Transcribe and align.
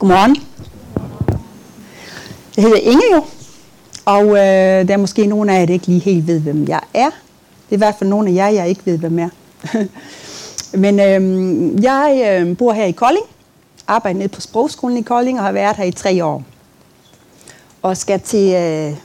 Godmorgen. 0.00 0.36
Jeg 2.56 2.64
hedder 2.64 2.76
Inge 2.76 3.14
jo, 3.14 3.24
og 4.04 4.26
øh, 4.26 4.88
der 4.88 4.94
er 4.94 4.96
måske 4.96 5.26
nogen 5.26 5.48
af 5.48 5.60
jer, 5.60 5.66
der 5.66 5.72
ikke 5.72 5.86
lige 5.86 6.00
helt 6.00 6.26
ved, 6.26 6.40
hvem 6.40 6.68
jeg 6.68 6.80
er. 6.94 7.06
Det 7.06 7.70
er 7.70 7.74
i 7.74 7.76
hvert 7.76 7.94
fald 7.98 8.10
nogen 8.10 8.28
af 8.28 8.32
jer, 8.32 8.48
jeg 8.48 8.68
ikke 8.68 8.80
ved, 8.84 8.98
hvem 8.98 9.18
er. 9.18 9.28
Men 10.84 11.00
øh, 11.00 11.82
jeg 11.82 12.40
øh, 12.40 12.56
bor 12.56 12.72
her 12.72 12.84
i 12.84 12.90
Kolding, 12.90 13.24
arbejder 13.86 14.18
nede 14.18 14.28
på 14.28 14.40
Sprogskolen 14.40 14.96
i 14.96 15.02
Kolding 15.02 15.38
og 15.38 15.44
har 15.44 15.52
været 15.52 15.76
her 15.76 15.84
i 15.84 15.92
tre 15.92 16.24
år. 16.24 16.42
Og 17.82 17.96
skal 17.96 18.20
til 18.20 18.54
øh, 18.54 18.96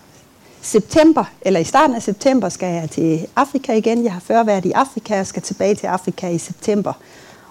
september, 0.61 1.23
eller 1.41 1.59
i 1.59 1.63
starten 1.63 1.95
af 1.95 2.01
september, 2.01 2.49
skal 2.49 2.73
jeg 2.73 2.89
til 2.89 3.27
Afrika 3.35 3.73
igen. 3.73 4.03
Jeg 4.03 4.13
har 4.13 4.19
før 4.19 4.43
været 4.43 4.65
i 4.65 4.71
Afrika 4.71 5.19
og 5.19 5.27
skal 5.27 5.41
tilbage 5.41 5.75
til 5.75 5.87
Afrika 5.87 6.29
i 6.29 6.37
september. 6.37 6.93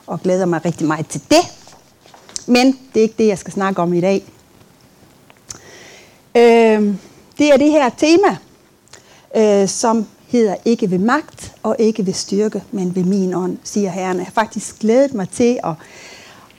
Og 0.06 0.20
glæder 0.22 0.46
mig 0.46 0.64
rigtig 0.64 0.86
meget 0.86 1.06
til 1.08 1.20
det. 1.30 1.63
Men 2.46 2.66
det 2.66 3.00
er 3.00 3.02
ikke 3.02 3.14
det, 3.18 3.26
jeg 3.26 3.38
skal 3.38 3.52
snakke 3.52 3.82
om 3.82 3.92
i 3.92 4.00
dag. 4.00 4.24
Øh, 6.36 6.94
det 7.39 7.53
er 7.53 7.57
det 7.57 7.70
her 7.70 7.90
tema, 7.98 8.36
øh, 9.36 9.68
som 9.68 10.07
hedder 10.26 10.57
ikke 10.64 10.90
ved 10.90 10.98
magt 10.98 11.53
og 11.62 11.76
ikke 11.79 12.07
ved 12.07 12.12
styrke, 12.12 12.62
men 12.70 12.94
ved 12.94 13.04
min 13.04 13.34
ånd, 13.34 13.58
siger 13.64 13.90
Herren. 13.90 14.17
Jeg 14.17 14.26
har 14.26 14.32
faktisk 14.32 14.79
glædet 14.79 15.14
mig 15.14 15.29
til 15.29 15.58
at, 15.64 15.75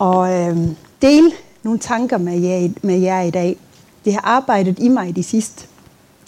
at 0.02 0.50
øh, 0.50 0.58
dele 1.02 1.32
nogle 1.64 1.80
tanker 1.80 2.18
med 2.18 2.40
jer, 2.40 2.70
med 2.82 3.00
jer 3.00 3.22
i 3.22 3.32
dag. 3.32 3.58
Det 4.06 4.14
har 4.14 4.22
arbejdet 4.22 4.80
i 4.80 4.88
mig 4.88 5.16
de 5.16 5.24
sidste 5.24 5.66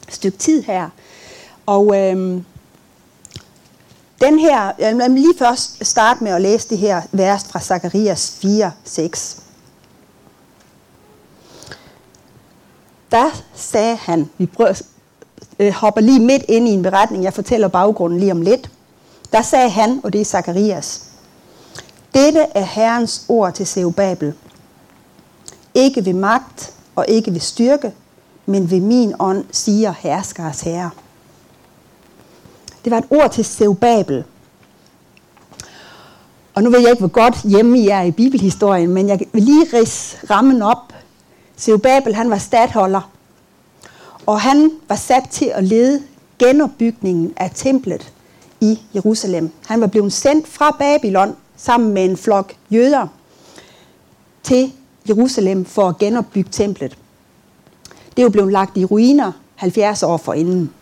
stykke 0.10 0.38
tid 0.38 0.64
her. 0.64 0.90
Og 1.66 1.96
øh, 1.98 2.42
den 4.22 4.40
her, 4.40 4.72
jeg 4.80 4.98
vil 4.98 5.12
lige 5.12 5.34
først 5.40 5.86
starte 5.86 6.24
med 6.24 6.32
at 6.32 6.42
læse 6.42 6.70
det 6.70 6.78
her 6.78 7.02
vers 7.12 7.44
fra 7.44 7.60
Zakarias 7.60 8.38
4, 8.42 8.72
6. 8.84 9.47
Der 13.12 13.44
sagde 13.56 13.96
han, 13.96 14.30
vi 14.38 14.46
prøver, 14.46 14.82
øh, 15.60 15.74
hopper 15.74 16.02
lige 16.02 16.20
midt 16.20 16.44
ind 16.48 16.68
i 16.68 16.72
en 16.72 16.84
beretning, 16.84 17.24
jeg 17.24 17.34
fortæller 17.34 17.68
baggrunden 17.68 18.20
lige 18.20 18.32
om 18.32 18.42
lidt. 18.42 18.72
Der 19.32 19.42
sagde 19.42 19.70
han, 19.70 20.02
og 20.04 20.14
det 20.14 20.22
er 20.22 20.26
Zakarias, 20.26 21.04
dette 22.14 22.40
er 22.56 22.64
Herrens 22.64 23.26
ord 23.30 23.54
til 23.54 23.68
Zerubabel. 23.68 24.34
Ikke 25.74 26.06
ved 26.06 26.14
magt 26.14 26.74
og 26.96 27.06
ikke 27.08 27.34
ved 27.34 27.40
styrke, 27.40 27.92
men 28.46 28.72
ved 28.72 28.82
min 28.82 29.14
ånd, 29.20 29.46
siger 29.52 29.94
herskers 30.00 30.62
herre. 30.62 30.90
Det 32.84 32.92
var 32.92 32.98
et 32.98 33.06
ord 33.10 33.32
til 33.32 33.46
Zerubabel. 33.46 34.24
Og 36.56 36.64
nu 36.64 36.70
ved 36.70 36.80
jeg 36.80 36.90
ikke, 36.90 37.00
hvor 37.00 37.08
godt 37.08 37.42
hjemme 37.44 37.80
I 37.80 37.88
er 37.88 38.02
i 38.02 38.12
bibelhistorien, 38.12 38.90
men 38.90 39.10
jeg 39.10 39.20
vil 39.34 39.44
lige 39.44 39.68
rids 39.74 40.18
rammen 40.30 40.62
op. 40.62 40.94
Zerubabel, 41.58 42.16
han 42.16 42.30
var 42.30 42.38
stadholder, 42.38 43.12
og 44.26 44.42
han 44.42 44.72
var 44.88 44.96
sat 44.96 45.24
til 45.32 45.46
at 45.46 45.64
lede 45.64 46.04
genopbygningen 46.40 47.34
af 47.38 47.52
templet 47.56 48.14
i 48.62 48.80
Jerusalem. 48.96 49.52
Han 49.68 49.82
var 49.82 49.88
blevet 49.88 50.14
sendt 50.14 50.48
fra 50.48 50.76
Babylon 50.80 51.36
sammen 51.58 51.94
med 51.94 52.06
en 52.06 52.18
flok 52.18 52.54
jøder 52.72 53.08
til 54.44 54.72
Jerusalem 55.10 55.66
for 55.66 55.90
at 55.90 55.98
genopbygge 55.98 56.50
templet. 56.52 56.98
Det 58.10 58.20
er 58.20 58.24
jo 58.24 58.30
blevet 58.30 58.52
lagt 58.52 58.78
i 58.78 58.86
ruiner 58.86 59.32
70 59.56 60.04
år 60.04 60.18
forinden. 60.18 60.74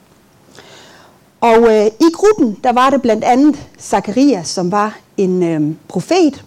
Og 1.42 1.58
øh, 1.58 1.86
i 1.86 2.12
gruppen, 2.14 2.60
der 2.64 2.74
var 2.74 2.90
det 2.90 3.02
blandt 3.02 3.24
andet 3.24 3.68
Zakarias, 3.80 4.48
som 4.48 4.72
var 4.72 4.98
en 5.18 5.44
øh, 5.44 5.76
profet, 5.88 6.44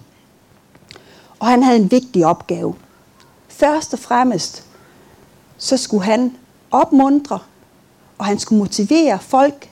og 1.39 1.47
han 1.47 1.63
havde 1.63 1.79
en 1.79 1.91
vigtig 1.91 2.27
opgave. 2.27 2.75
Først 3.59 3.93
og 3.93 3.99
fremmest, 3.99 4.65
så 5.57 5.77
skulle 5.77 6.05
han 6.05 6.37
opmuntre, 6.71 7.39
og 8.19 8.27
han 8.27 8.39
skulle 8.39 8.59
motivere 8.59 9.19
folk 9.19 9.71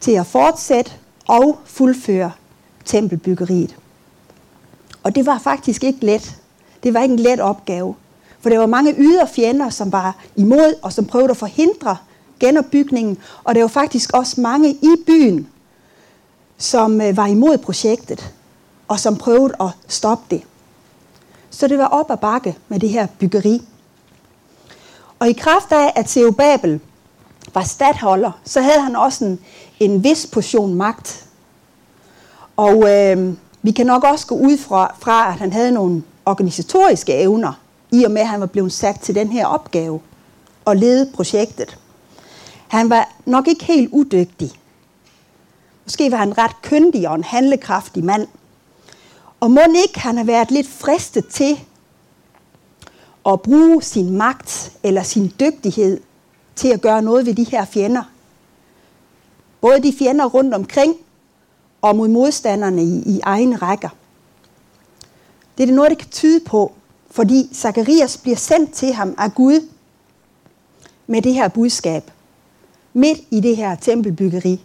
til 0.00 0.12
at 0.12 0.26
fortsætte 0.26 0.92
og 1.28 1.58
fuldføre 1.64 2.32
tempelbyggeriet. 2.84 3.76
Og 5.02 5.14
det 5.14 5.26
var 5.26 5.38
faktisk 5.38 5.84
ikke 5.84 6.06
let. 6.06 6.36
Det 6.82 6.94
var 6.94 7.02
ikke 7.02 7.12
en 7.12 7.18
let 7.18 7.40
opgave. 7.40 7.94
For 8.40 8.50
der 8.50 8.58
var 8.58 8.66
mange 8.66 8.94
ydre 8.98 9.28
fjender, 9.28 9.70
som 9.70 9.92
var 9.92 10.16
imod 10.36 10.74
og 10.82 10.92
som 10.92 11.06
prøvede 11.06 11.30
at 11.30 11.36
forhindre 11.36 11.96
genopbygningen. 12.40 13.18
Og 13.44 13.54
der 13.54 13.60
var 13.60 13.68
faktisk 13.68 14.12
også 14.12 14.40
mange 14.40 14.70
i 14.70 14.94
byen, 15.06 15.48
som 16.58 17.00
øh, 17.00 17.16
var 17.16 17.26
imod 17.26 17.58
projektet 17.58 18.34
og 18.88 19.00
som 19.00 19.16
prøvede 19.16 19.54
at 19.60 19.70
stoppe 19.88 20.24
det. 20.30 20.42
Så 21.50 21.68
det 21.68 21.78
var 21.78 21.86
op 21.86 22.10
ad 22.10 22.16
bakke 22.16 22.56
med 22.68 22.80
det 22.80 22.88
her 22.88 23.06
byggeri. 23.18 23.62
Og 25.18 25.28
i 25.28 25.32
kraft 25.32 25.72
af, 25.72 25.92
at 25.96 26.34
Babel 26.36 26.80
var 27.54 27.62
stadholder, 27.62 28.32
så 28.44 28.60
havde 28.60 28.80
han 28.80 28.96
også 28.96 29.24
en, 29.24 29.40
en 29.80 30.04
vis 30.04 30.26
portion 30.32 30.74
magt. 30.74 31.26
Og 32.56 32.90
øh, 32.90 33.34
vi 33.62 33.70
kan 33.70 33.86
nok 33.86 34.04
også 34.04 34.26
gå 34.26 34.34
ud 34.34 34.58
fra, 34.58 34.94
fra, 34.98 35.28
at 35.28 35.34
han 35.34 35.52
havde 35.52 35.72
nogle 35.72 36.02
organisatoriske 36.26 37.14
evner, 37.14 37.52
i 37.90 38.04
og 38.04 38.10
med, 38.10 38.20
at 38.20 38.28
han 38.28 38.40
var 38.40 38.46
blevet 38.46 38.72
sat 38.72 39.00
til 39.00 39.14
den 39.14 39.28
her 39.28 39.46
opgave 39.46 40.00
og 40.64 40.76
lede 40.76 41.12
projektet. 41.14 41.78
Han 42.68 42.90
var 42.90 43.12
nok 43.24 43.48
ikke 43.48 43.64
helt 43.64 43.92
udygtig. 43.92 44.50
Måske 45.84 46.10
var 46.10 46.16
han 46.16 46.38
ret 46.38 46.62
køndig 46.62 47.08
og 47.08 47.14
en 47.14 47.24
handlekraftig 47.24 48.04
mand. 48.04 48.26
Og 49.40 49.50
må 49.50 49.60
ikke 49.86 50.00
han 50.00 50.16
har 50.16 50.24
været 50.24 50.50
lidt 50.50 50.68
fristet 50.68 51.26
til 51.26 51.58
at 53.26 53.42
bruge 53.42 53.82
sin 53.82 54.10
magt 54.16 54.72
eller 54.82 55.02
sin 55.02 55.32
dygtighed 55.40 56.00
til 56.56 56.68
at 56.68 56.80
gøre 56.80 57.02
noget 57.02 57.26
ved 57.26 57.34
de 57.34 57.44
her 57.44 57.64
fjender. 57.64 58.02
Både 59.60 59.82
de 59.82 59.94
fjender 59.98 60.24
rundt 60.26 60.54
omkring 60.54 60.96
og 61.82 61.96
mod 61.96 62.08
modstanderne 62.08 62.84
i, 62.84 63.02
i 63.06 63.20
egen 63.22 63.62
rækker. 63.62 63.88
Det 65.56 65.62
er 65.62 65.66
det 65.66 65.74
noget, 65.74 65.90
det 65.90 65.98
kan 65.98 66.10
tyde 66.10 66.40
på, 66.40 66.72
fordi 67.10 67.48
Zakarias 67.54 68.18
bliver 68.18 68.36
sendt 68.36 68.72
til 68.72 68.92
ham 68.92 69.14
af 69.18 69.34
Gud 69.34 69.68
med 71.06 71.22
det 71.22 71.34
her 71.34 71.48
budskab, 71.48 72.10
midt 72.92 73.18
i 73.30 73.40
det 73.40 73.56
her 73.56 73.74
tempelbyggeri, 73.74 74.60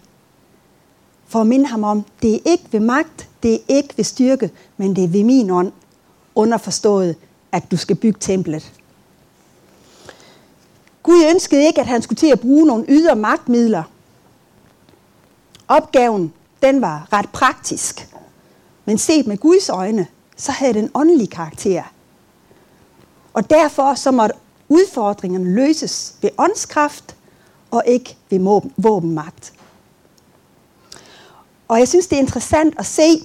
for 1.33 1.41
at 1.41 1.47
minde 1.47 1.65
ham 1.65 1.83
om, 1.83 2.05
det 2.21 2.35
er 2.35 2.39
ikke 2.45 2.63
ved 2.71 2.79
magt, 2.79 3.29
det 3.43 3.53
er 3.53 3.57
ikke 3.67 3.93
ved 3.97 4.03
styrke, 4.05 4.51
men 4.77 4.95
det 4.95 5.03
er 5.03 5.07
ved 5.07 5.23
min 5.23 5.49
ånd, 5.49 5.71
underforstået, 6.35 7.15
at 7.51 7.71
du 7.71 7.77
skal 7.77 7.95
bygge 7.95 8.19
templet. 8.19 8.73
Gud 11.03 11.23
ønskede 11.29 11.65
ikke, 11.65 11.81
at 11.81 11.87
han 11.87 12.01
skulle 12.01 12.17
til 12.17 12.31
at 12.31 12.39
bruge 12.39 12.65
nogle 12.65 12.85
ydre 12.87 13.15
magtmidler. 13.15 13.83
Opgaven, 15.67 16.33
den 16.61 16.81
var 16.81 17.07
ret 17.13 17.29
praktisk. 17.29 18.09
Men 18.85 18.97
set 18.97 19.27
med 19.27 19.37
Guds 19.37 19.69
øjne, 19.69 20.07
så 20.37 20.51
havde 20.51 20.73
den 20.73 20.89
åndelig 20.93 21.29
karakter. 21.29 21.83
Og 23.33 23.49
derfor 23.49 23.93
så 23.95 24.11
måtte 24.11 24.35
udfordringerne 24.69 25.55
løses 25.55 26.15
ved 26.21 26.29
åndskraft 26.37 27.15
og 27.71 27.83
ikke 27.85 28.17
ved 28.29 28.61
våbenmagt. 28.77 29.53
Og 31.73 31.79
jeg 31.79 31.87
synes, 31.87 32.07
det 32.07 32.15
er 32.15 32.19
interessant 32.19 32.75
at 32.79 32.85
se, 32.85 33.23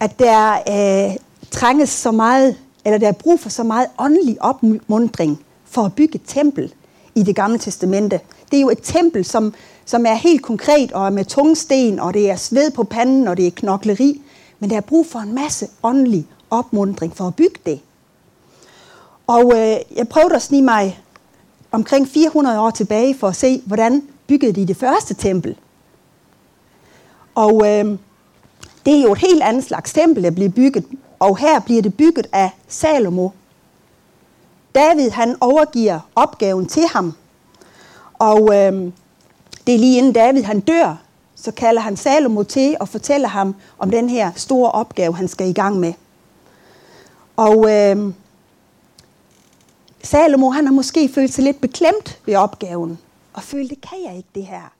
at 0.00 0.18
der 0.18 0.52
øh, 0.52 1.16
trænges 1.50 1.88
så 1.88 2.10
meget 2.10 2.56
eller 2.84 2.98
der 2.98 3.08
er 3.08 3.12
brug 3.12 3.40
for 3.40 3.48
så 3.48 3.62
meget 3.62 3.86
åndelig 3.98 4.42
opmundring 4.42 5.44
for 5.64 5.82
at 5.82 5.94
bygge 5.94 6.14
et 6.14 6.20
tempel 6.26 6.74
i 7.14 7.22
det 7.22 7.36
gamle 7.36 7.58
testamente. 7.58 8.20
Det 8.50 8.56
er 8.56 8.60
jo 8.60 8.70
et 8.70 8.78
tempel, 8.82 9.24
som, 9.24 9.54
som 9.84 10.06
er 10.06 10.14
helt 10.14 10.42
konkret 10.42 10.92
og 10.92 11.06
er 11.06 11.10
med 11.10 11.24
tungsten, 11.24 12.00
og 12.00 12.14
det 12.14 12.30
er 12.30 12.36
sved 12.36 12.70
på 12.70 12.84
panden, 12.84 13.28
og 13.28 13.36
det 13.36 13.46
er 13.46 13.50
knokleri. 13.50 14.22
Men 14.58 14.70
der 14.70 14.76
er 14.76 14.80
brug 14.80 15.06
for 15.06 15.18
en 15.18 15.34
masse 15.34 15.68
åndelig 15.82 16.26
opmundring 16.50 17.16
for 17.16 17.26
at 17.26 17.34
bygge 17.34 17.60
det. 17.66 17.80
Og 19.26 19.52
øh, 19.56 19.76
jeg 19.96 20.08
prøvede 20.10 20.34
at 20.34 20.42
snige 20.42 20.62
mig 20.62 21.00
omkring 21.72 22.08
400 22.08 22.60
år 22.60 22.70
tilbage 22.70 23.14
for 23.14 23.28
at 23.28 23.36
se, 23.36 23.62
hvordan 23.66 24.02
byggede 24.26 24.52
de 24.52 24.66
det 24.66 24.76
første 24.76 25.14
tempel. 25.14 25.56
Og 27.34 27.54
øh, 27.66 27.98
det 28.86 28.98
er 28.98 29.02
jo 29.02 29.12
et 29.12 29.18
helt 29.18 29.42
andet 29.42 29.64
slags 29.64 29.92
tempel, 29.92 30.22
der 30.24 30.30
bliver 30.30 30.50
bygget 30.50 30.84
og 31.20 31.38
her 31.38 31.60
bliver 31.60 31.82
det 31.82 31.94
bygget 31.94 32.26
af 32.32 32.50
Salomo. 32.68 33.28
David 34.74 35.10
han 35.10 35.36
overgiver 35.40 36.00
opgaven 36.14 36.66
til 36.66 36.86
ham. 36.92 37.14
Og 38.18 38.54
øh, 38.54 38.92
det 39.66 39.74
er 39.74 39.78
lige 39.78 39.98
inden 39.98 40.12
David 40.12 40.42
han 40.42 40.60
dør, 40.60 40.96
så 41.34 41.52
kalder 41.52 41.80
han 41.80 41.96
Salomo 41.96 42.42
til 42.42 42.76
og 42.80 42.88
fortæller 42.88 43.28
ham 43.28 43.54
om 43.78 43.90
den 43.90 44.08
her 44.08 44.32
store 44.36 44.70
opgave, 44.70 45.16
han 45.16 45.28
skal 45.28 45.48
i 45.48 45.52
gang 45.52 45.80
med. 45.80 45.92
Og 47.36 47.70
øh, 47.70 48.12
Salomo 50.02 50.50
han 50.50 50.66
har 50.66 50.72
måske 50.72 51.10
følt 51.14 51.34
sig 51.34 51.44
lidt 51.44 51.60
beklemt 51.60 52.18
ved 52.26 52.36
opgaven, 52.36 52.98
og 53.32 53.42
følt, 53.42 53.70
det 53.70 53.80
kan 53.80 53.98
jeg 54.06 54.16
ikke 54.16 54.28
det 54.34 54.46
her. 54.46 54.72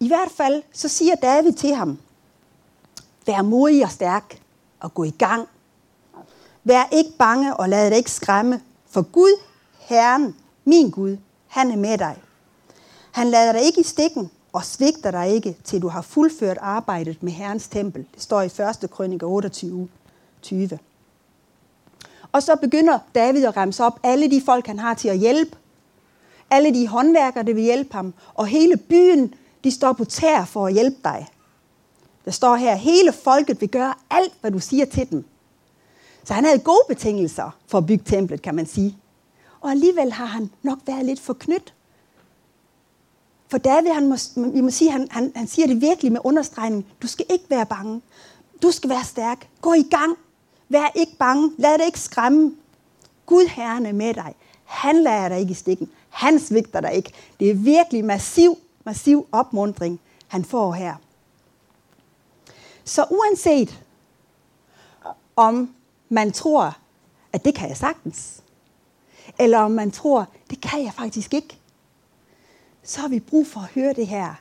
I 0.00 0.08
hvert 0.08 0.30
fald 0.30 0.62
så 0.72 0.88
siger 0.88 1.14
David 1.14 1.52
til 1.52 1.74
ham, 1.74 1.98
vær 3.26 3.42
modig 3.42 3.84
og 3.84 3.90
stærk, 3.90 4.40
og 4.80 4.94
gå 4.94 5.04
i 5.04 5.14
gang. 5.18 5.48
Vær 6.64 6.88
ikke 6.92 7.12
bange 7.18 7.56
og 7.56 7.68
lad 7.68 7.90
dig 7.90 7.96
ikke 7.96 8.10
skræmme, 8.10 8.60
for 8.90 9.02
Gud, 9.02 9.40
Herren, 9.78 10.36
min 10.64 10.90
Gud, 10.90 11.16
han 11.46 11.70
er 11.70 11.76
med 11.76 11.98
dig. 11.98 12.16
Han 13.12 13.26
lader 13.26 13.52
dig 13.52 13.62
ikke 13.62 13.80
i 13.80 13.84
stikken 13.84 14.30
og 14.52 14.64
svigter 14.64 15.10
dig 15.10 15.28
ikke, 15.28 15.56
til 15.64 15.82
du 15.82 15.88
har 15.88 16.02
fuldført 16.02 16.58
arbejdet 16.60 17.22
med 17.22 17.32
Herrens 17.32 17.68
tempel. 17.68 18.06
Det 18.14 18.22
står 18.22 18.42
i 18.42 18.46
1. 18.82 18.90
krønike 18.90 19.26
28, 19.26 19.88
20. 20.42 20.78
Og 22.32 22.42
så 22.42 22.56
begynder 22.56 22.98
David 23.14 23.44
at 23.44 23.56
ramse 23.56 23.84
op 23.84 24.00
alle 24.02 24.30
de 24.30 24.42
folk, 24.46 24.66
han 24.66 24.78
har 24.78 24.94
til 24.94 25.08
at 25.08 25.18
hjælpe. 25.18 25.56
Alle 26.50 26.74
de 26.74 26.88
håndværkere, 26.88 27.44
der 27.44 27.54
vil 27.54 27.62
hjælpe 27.62 27.94
ham. 27.94 28.14
Og 28.34 28.46
hele 28.46 28.76
byen, 28.76 29.34
de 29.68 29.72
står 29.72 29.92
på 29.92 30.04
tær 30.04 30.44
for 30.44 30.66
at 30.66 30.72
hjælpe 30.72 30.96
dig. 31.04 31.28
Der 32.24 32.30
står 32.30 32.56
her, 32.56 32.74
hele 32.74 33.12
folket 33.12 33.60
vil 33.60 33.68
gøre 33.68 33.94
alt, 34.10 34.32
hvad 34.40 34.50
du 34.50 34.58
siger 34.58 34.84
til 34.84 35.10
dem. 35.10 35.24
Så 36.24 36.34
han 36.34 36.44
havde 36.44 36.58
gode 36.58 36.84
betingelser 36.88 37.56
for 37.66 37.78
at 37.78 37.86
bygge 37.86 38.04
templet, 38.04 38.42
kan 38.42 38.54
man 38.54 38.66
sige. 38.66 38.98
Og 39.60 39.70
alligevel 39.70 40.12
har 40.12 40.24
han 40.24 40.50
nok 40.62 40.78
været 40.86 41.04
lidt 41.04 41.20
for 41.20 41.32
knyt. 41.32 41.74
For 43.50 43.58
David, 43.58 43.90
han 43.90 44.08
må, 44.08 44.16
vi 44.52 44.60
må 44.60 44.70
sige, 44.70 44.90
han, 44.90 45.08
han, 45.10 45.32
han 45.36 45.46
siger 45.46 45.66
det 45.66 45.80
virkelig 45.80 46.12
med 46.12 46.20
understregning. 46.24 46.86
Du 47.02 47.06
skal 47.06 47.26
ikke 47.30 47.44
være 47.48 47.66
bange. 47.66 48.02
Du 48.62 48.70
skal 48.70 48.90
være 48.90 49.04
stærk. 49.04 49.48
Gå 49.60 49.72
i 49.72 49.86
gang. 49.90 50.16
Vær 50.68 50.92
ikke 50.94 51.16
bange. 51.18 51.52
Lad 51.58 51.78
dig 51.78 51.86
ikke 51.86 52.00
skræmme. 52.00 52.54
Gud 53.26 53.48
Herren 53.48 53.86
er 53.86 53.92
med 53.92 54.14
dig. 54.14 54.34
Han 54.64 55.02
lader 55.02 55.28
dig 55.28 55.38
ikke 55.40 55.50
i 55.50 55.54
stikken. 55.54 55.90
Han 56.08 56.38
svigter 56.38 56.80
dig 56.80 56.94
ikke. 56.94 57.12
Det 57.40 57.50
er 57.50 57.54
virkelig 57.54 58.04
massiv, 58.04 58.58
massiv 58.88 59.26
opmundring, 59.32 60.00
han 60.28 60.44
får 60.44 60.72
her. 60.72 60.94
Så 62.84 63.04
uanset 63.10 63.84
om 65.36 65.74
man 66.08 66.32
tror, 66.32 66.76
at 67.32 67.44
det 67.44 67.54
kan 67.54 67.68
jeg 67.68 67.76
sagtens, 67.76 68.42
eller 69.38 69.58
om 69.58 69.70
man 69.70 69.90
tror, 69.90 70.26
det 70.50 70.60
kan 70.60 70.84
jeg 70.84 70.92
faktisk 70.92 71.34
ikke, 71.34 71.58
så 72.82 73.00
har 73.00 73.08
vi 73.08 73.20
brug 73.20 73.46
for 73.46 73.60
at 73.60 73.66
høre 73.66 73.92
det 73.92 74.06
her. 74.06 74.34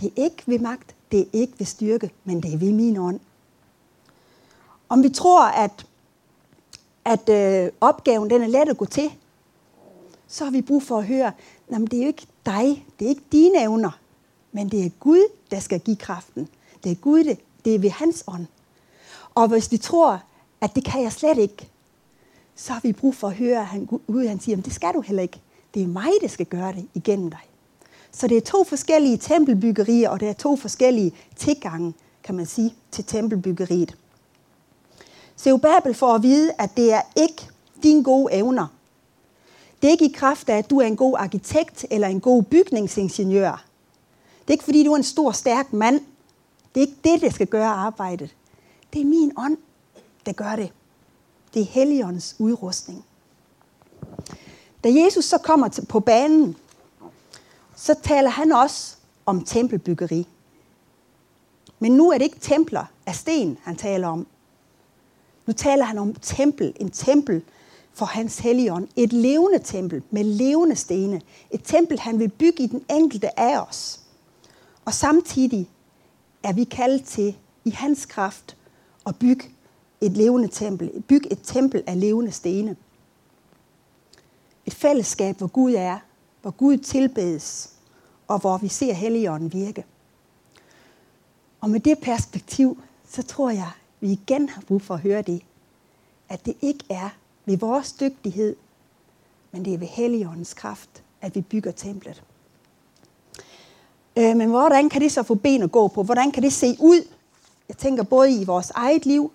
Det 0.00 0.06
er 0.06 0.24
ikke 0.24 0.42
ved 0.46 0.58
magt, 0.58 0.94
det 1.12 1.20
er 1.20 1.24
ikke 1.32 1.54
ved 1.58 1.66
styrke, 1.66 2.10
men 2.24 2.42
det 2.42 2.54
er 2.54 2.58
ved 2.58 2.72
min 2.72 2.96
ånd. 2.96 3.20
Om 4.88 5.02
vi 5.02 5.08
tror, 5.08 5.44
at, 5.44 5.86
at 7.04 7.28
øh, 7.28 7.72
opgaven 7.80 8.30
den 8.30 8.42
er 8.42 8.46
let 8.46 8.68
at 8.68 8.76
gå 8.76 8.84
til, 8.84 9.12
så 10.28 10.44
har 10.44 10.50
vi 10.50 10.62
brug 10.62 10.82
for 10.82 10.98
at 10.98 11.06
høre, 11.06 11.32
at 11.68 11.80
det 11.80 11.94
er 11.94 12.02
jo 12.02 12.06
ikke 12.06 12.26
dig, 12.46 12.86
det 12.98 13.04
er 13.04 13.08
ikke 13.08 13.24
dine 13.32 13.62
evner, 13.62 13.98
men 14.52 14.68
det 14.68 14.86
er 14.86 14.90
Gud, 15.00 15.28
der 15.50 15.60
skal 15.60 15.80
give 15.80 15.96
kraften. 15.96 16.48
Det 16.84 16.92
er 16.92 16.96
Gud, 16.96 17.24
det, 17.24 17.38
det 17.64 17.74
er 17.74 17.78
ved 17.78 17.90
hans 17.90 18.24
ånd. 18.26 18.46
Og 19.34 19.48
hvis 19.48 19.72
vi 19.72 19.76
tror, 19.76 20.22
at 20.60 20.74
det 20.74 20.84
kan 20.84 21.02
jeg 21.02 21.12
slet 21.12 21.38
ikke, 21.38 21.68
så 22.56 22.72
har 22.72 22.80
vi 22.80 22.92
brug 22.92 23.14
for 23.14 23.28
at 23.28 23.34
høre, 23.34 23.60
at 23.60 23.66
han, 23.66 23.86
Gud 23.86 24.26
han 24.28 24.40
siger, 24.40 24.58
at 24.58 24.64
det 24.64 24.72
skal 24.72 24.94
du 24.94 25.00
heller 25.00 25.22
ikke. 25.22 25.40
Det 25.74 25.82
er 25.82 25.86
mig, 25.86 26.10
der 26.20 26.28
skal 26.28 26.46
gøre 26.46 26.72
det 26.72 26.88
igennem 26.94 27.30
dig. 27.30 27.40
Så 28.12 28.28
det 28.28 28.36
er 28.36 28.40
to 28.40 28.64
forskellige 28.64 29.16
tempelbyggerier, 29.16 30.08
og 30.08 30.20
det 30.20 30.28
er 30.28 30.32
to 30.32 30.56
forskellige 30.56 31.12
tilgange, 31.36 31.94
kan 32.24 32.34
man 32.34 32.46
sige, 32.46 32.74
til 32.90 33.04
tempelbyggeriet. 33.04 33.96
Babel 35.44 35.94
får 35.94 36.14
at 36.14 36.22
vide, 36.22 36.52
at 36.58 36.76
det 36.76 36.92
er 36.92 37.02
ikke 37.16 37.48
dine 37.82 38.04
gode 38.04 38.32
evner. 38.32 38.66
Det 39.84 39.88
er 39.88 39.92
ikke 39.92 40.04
i 40.04 40.12
kraft 40.14 40.48
af, 40.48 40.58
at 40.58 40.70
du 40.70 40.80
er 40.80 40.86
en 40.86 40.96
god 40.96 41.14
arkitekt 41.18 41.86
eller 41.90 42.08
en 42.08 42.20
god 42.20 42.42
bygningsingeniør. 42.42 43.64
Det 44.40 44.48
er 44.48 44.52
ikke 44.52 44.64
fordi, 44.64 44.84
du 44.84 44.92
er 44.92 44.96
en 44.96 45.02
stor, 45.02 45.32
stærk 45.32 45.72
mand. 45.72 46.00
Det 46.74 46.82
er 46.82 46.86
ikke 46.86 46.98
det, 47.04 47.20
der 47.20 47.30
skal 47.30 47.46
gøre 47.46 47.68
arbejdet. 47.68 48.34
Det 48.92 49.00
er 49.00 49.04
min 49.04 49.32
ånd, 49.36 49.56
der 50.26 50.32
gør 50.32 50.56
det. 50.56 50.72
Det 51.54 51.62
er 51.62 51.66
Helligåndens 51.66 52.36
udrustning. 52.38 53.04
Da 54.84 54.88
Jesus 55.04 55.24
så 55.24 55.38
kommer 55.38 55.84
på 55.88 56.00
banen, 56.00 56.56
så 57.76 57.94
taler 58.02 58.30
han 58.30 58.52
også 58.52 58.96
om 59.26 59.44
tempelbyggeri. 59.44 60.28
Men 61.78 61.92
nu 61.92 62.10
er 62.10 62.18
det 62.18 62.24
ikke 62.24 62.40
templer 62.40 62.84
af 63.06 63.14
sten, 63.14 63.58
han 63.62 63.76
taler 63.76 64.08
om. 64.08 64.26
Nu 65.46 65.52
taler 65.52 65.84
han 65.84 65.98
om 65.98 66.14
tempel, 66.14 66.72
en 66.80 66.90
tempel 66.90 67.42
for 67.94 68.06
hans 68.06 68.38
helligånd. 68.38 68.88
Et 68.96 69.12
levende 69.12 69.58
tempel 69.58 70.02
med 70.10 70.24
levende 70.24 70.76
stene. 70.76 71.20
Et 71.50 71.60
tempel, 71.64 71.98
han 71.98 72.18
vil 72.18 72.28
bygge 72.28 72.62
i 72.62 72.66
den 72.66 72.84
enkelte 72.90 73.40
af 73.40 73.60
os. 73.60 74.00
Og 74.84 74.94
samtidig 74.94 75.70
er 76.42 76.52
vi 76.52 76.64
kaldet 76.64 77.04
til 77.04 77.36
i 77.64 77.70
hans 77.70 78.06
kraft 78.06 78.56
at 79.06 79.16
bygge 79.16 79.50
et 80.00 80.12
levende 80.12 80.48
tempel. 80.48 81.02
Bygge 81.08 81.32
et 81.32 81.40
tempel 81.42 81.82
af 81.86 82.00
levende 82.00 82.32
stene. 82.32 82.76
Et 84.66 84.74
fællesskab, 84.74 85.38
hvor 85.38 85.46
Gud 85.46 85.74
er, 85.74 85.98
hvor 86.42 86.50
Gud 86.50 86.76
tilbedes, 86.76 87.70
og 88.28 88.38
hvor 88.38 88.58
vi 88.58 88.68
ser 88.68 88.92
Helligånden 88.92 89.52
virke. 89.52 89.84
Og 91.60 91.70
med 91.70 91.80
det 91.80 91.98
perspektiv, 91.98 92.82
så 93.08 93.22
tror 93.22 93.50
jeg, 93.50 93.70
vi 94.00 94.12
igen 94.12 94.48
har 94.48 94.62
brug 94.62 94.82
for 94.82 94.94
at 94.94 95.00
høre 95.00 95.22
det. 95.22 95.42
At 96.28 96.46
det 96.46 96.54
ikke 96.62 96.84
er 96.90 97.08
ved 97.44 97.56
vores 97.56 97.92
dygtighed, 97.92 98.56
men 99.52 99.64
det 99.64 99.74
er 99.74 99.78
ved 99.78 99.86
Helligåndens 99.86 100.54
kraft, 100.54 101.02
at 101.20 101.34
vi 101.34 101.40
bygger 101.40 101.72
templet. 101.72 102.22
Øh, 104.16 104.36
men 104.36 104.48
hvordan 104.48 104.88
kan 104.88 105.00
det 105.00 105.12
så 105.12 105.22
få 105.22 105.34
ben 105.34 105.62
at 105.62 105.72
gå 105.72 105.88
på? 105.88 106.02
Hvordan 106.02 106.32
kan 106.32 106.42
det 106.42 106.52
se 106.52 106.76
ud? 106.80 107.08
Jeg 107.68 107.76
tænker 107.76 108.02
både 108.02 108.32
i 108.32 108.44
vores 108.44 108.70
eget 108.70 109.06
liv, 109.06 109.32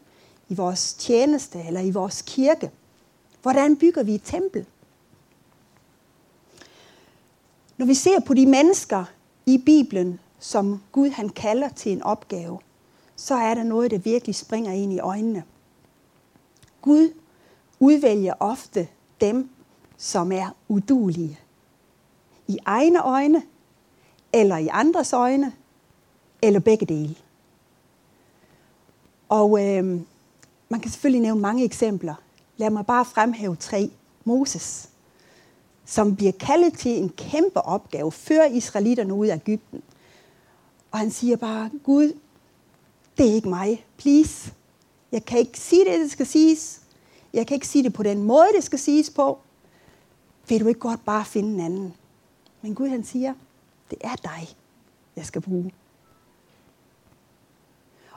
i 0.49 0.53
vores 0.53 0.93
tjeneste 0.93 1.63
eller 1.67 1.81
i 1.81 1.91
vores 1.91 2.21
kirke. 2.21 2.71
Hvordan 3.41 3.77
bygger 3.77 4.03
vi 4.03 4.15
et 4.15 4.21
tempel? 4.23 4.65
Når 7.77 7.85
vi 7.85 7.93
ser 7.93 8.19
på 8.19 8.33
de 8.33 8.45
mennesker 8.45 9.05
i 9.45 9.57
Bibelen, 9.57 10.19
som 10.39 10.81
Gud 10.91 11.09
han 11.09 11.29
kalder 11.29 11.69
til 11.69 11.91
en 11.91 12.03
opgave, 12.03 12.59
så 13.15 13.35
er 13.35 13.53
der 13.53 13.63
noget, 13.63 13.91
der 13.91 13.97
virkelig 13.97 14.35
springer 14.35 14.71
ind 14.71 14.93
i 14.93 14.99
øjnene. 14.99 15.43
Gud 16.81 17.13
udvælger 17.79 18.33
ofte 18.39 18.87
dem, 19.21 19.49
som 19.97 20.31
er 20.31 20.55
udulige. 20.67 21.39
I 22.47 22.57
egne 22.65 23.03
øjne, 23.03 23.43
eller 24.33 24.57
i 24.57 24.67
andres 24.71 25.13
øjne, 25.13 25.53
eller 26.41 26.59
begge 26.59 26.85
dele. 26.85 27.15
Og 29.29 29.65
øh, 29.65 30.01
man 30.69 30.79
kan 30.79 30.91
selvfølgelig 30.91 31.21
nævne 31.21 31.41
mange 31.41 31.63
eksempler. 31.63 32.15
Lad 32.57 32.69
mig 32.69 32.85
bare 32.85 33.05
fremhæve 33.05 33.55
tre. 33.55 33.91
Moses, 34.23 34.89
som 35.85 36.15
bliver 36.15 36.31
kaldet 36.31 36.77
til 36.77 36.91
en 36.91 37.09
kæmpe 37.09 37.61
opgave, 37.61 38.11
før 38.11 38.45
israelitterne 38.45 39.13
ud 39.13 39.27
af 39.27 39.35
Ægypten. 39.35 39.83
Og 40.91 40.99
han 40.99 41.11
siger 41.11 41.35
bare, 41.35 41.69
Gud, 41.83 42.13
det 43.17 43.29
er 43.29 43.33
ikke 43.33 43.49
mig, 43.49 43.85
please. 43.97 44.51
Jeg 45.11 45.25
kan 45.25 45.39
ikke 45.39 45.59
sige 45.59 45.85
det, 45.85 45.99
det 45.99 46.11
skal 46.11 46.25
siges. 46.25 46.81
Jeg 47.33 47.47
kan 47.47 47.55
ikke 47.55 47.67
sige 47.67 47.83
det 47.83 47.93
på 47.93 48.03
den 48.03 48.23
måde, 48.23 48.47
det 48.55 48.63
skal 48.63 48.79
siges 48.79 49.09
på. 49.09 49.39
Vil 50.47 50.61
du 50.61 50.67
ikke 50.67 50.79
godt 50.79 51.05
bare 51.05 51.25
finde 51.25 51.53
en 51.53 51.59
anden? 51.59 51.93
Men 52.61 52.75
Gud 52.75 52.87
han 52.87 53.03
siger, 53.03 53.33
det 53.89 53.97
er 54.01 54.15
dig, 54.15 54.55
jeg 55.15 55.25
skal 55.25 55.41
bruge. 55.41 55.73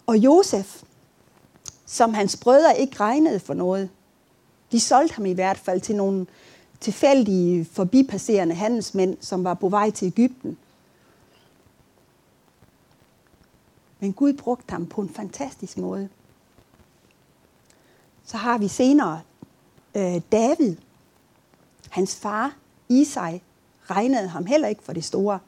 Og 0.06 0.18
Josef, 0.18 0.82
som 1.86 2.14
hans 2.14 2.36
brødre 2.36 2.78
ikke 2.78 3.00
regnede 3.00 3.40
for 3.40 3.54
noget, 3.54 3.90
de 4.72 4.80
solgte 4.80 5.14
ham 5.14 5.26
i 5.26 5.32
hvert 5.32 5.58
fald 5.58 5.80
til 5.80 5.96
nogle 5.96 6.26
tilfældige 6.80 7.64
forbipasserende 7.64 8.54
handelsmænd, 8.54 9.16
som 9.20 9.44
var 9.44 9.54
på 9.54 9.68
vej 9.68 9.90
til 9.90 10.06
Ægypten. 10.06 10.58
Men 14.00 14.12
Gud 14.12 14.32
brugte 14.32 14.72
ham 14.72 14.86
på 14.86 15.00
en 15.00 15.08
fantastisk 15.08 15.78
måde. 15.78 16.08
Så 18.24 18.36
har 18.36 18.58
vi 18.58 18.68
senere 18.68 19.20
øh, 19.94 20.20
David. 20.32 20.76
Hans 21.90 22.16
far, 22.16 22.56
Isai, 22.88 23.42
regnede 23.90 24.28
ham 24.28 24.46
heller 24.46 24.68
ikke 24.68 24.82
for 24.82 24.92
det 24.92 25.04
store. 25.04 25.38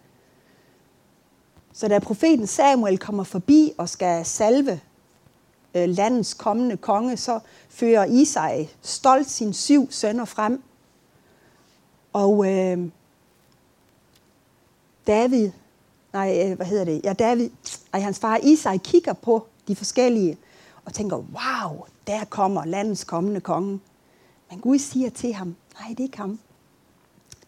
Så 1.73 1.89
da 1.89 1.99
profeten 1.99 2.47
Samuel 2.47 2.99
kommer 2.99 3.25
forbi 3.25 3.73
og 3.79 3.89
skal 3.89 4.25
salve 4.27 4.81
øh, 5.75 5.89
landets 5.89 6.35
kommende 6.35 6.77
konge, 6.77 7.17
så 7.17 7.41
fører 7.69 8.05
Isai 8.05 8.69
stolt 8.83 9.31
sine 9.31 9.55
syv 9.55 9.91
sønner 9.91 10.25
frem. 10.25 10.63
Og 12.13 12.53
øh, 12.53 12.89
David, 15.07 15.51
nej, 16.13 16.47
øh, 16.47 16.57
hvad 16.57 16.67
hedder 16.67 16.85
det? 16.85 17.01
Ja, 17.05 17.13
David, 17.13 17.51
og 17.93 18.03
hans 18.03 18.19
far 18.19 18.37
Isai 18.37 18.77
kigger 18.77 19.13
på 19.13 19.47
de 19.69 19.77
forskellige 19.77 20.39
og 20.85 20.93
tænker, 20.93 21.17
wow, 21.17 21.87
der 22.07 22.25
kommer 22.25 22.65
landets 22.65 23.05
kommende 23.05 23.41
konge. 23.41 23.81
Men 24.51 24.61
Gud 24.61 24.79
siger 24.79 25.11
til 25.11 25.33
ham, 25.33 25.57
nej, 25.81 25.89
det 25.89 26.01
er 26.01 26.05
ikke 26.05 26.19
ham. 26.19 26.39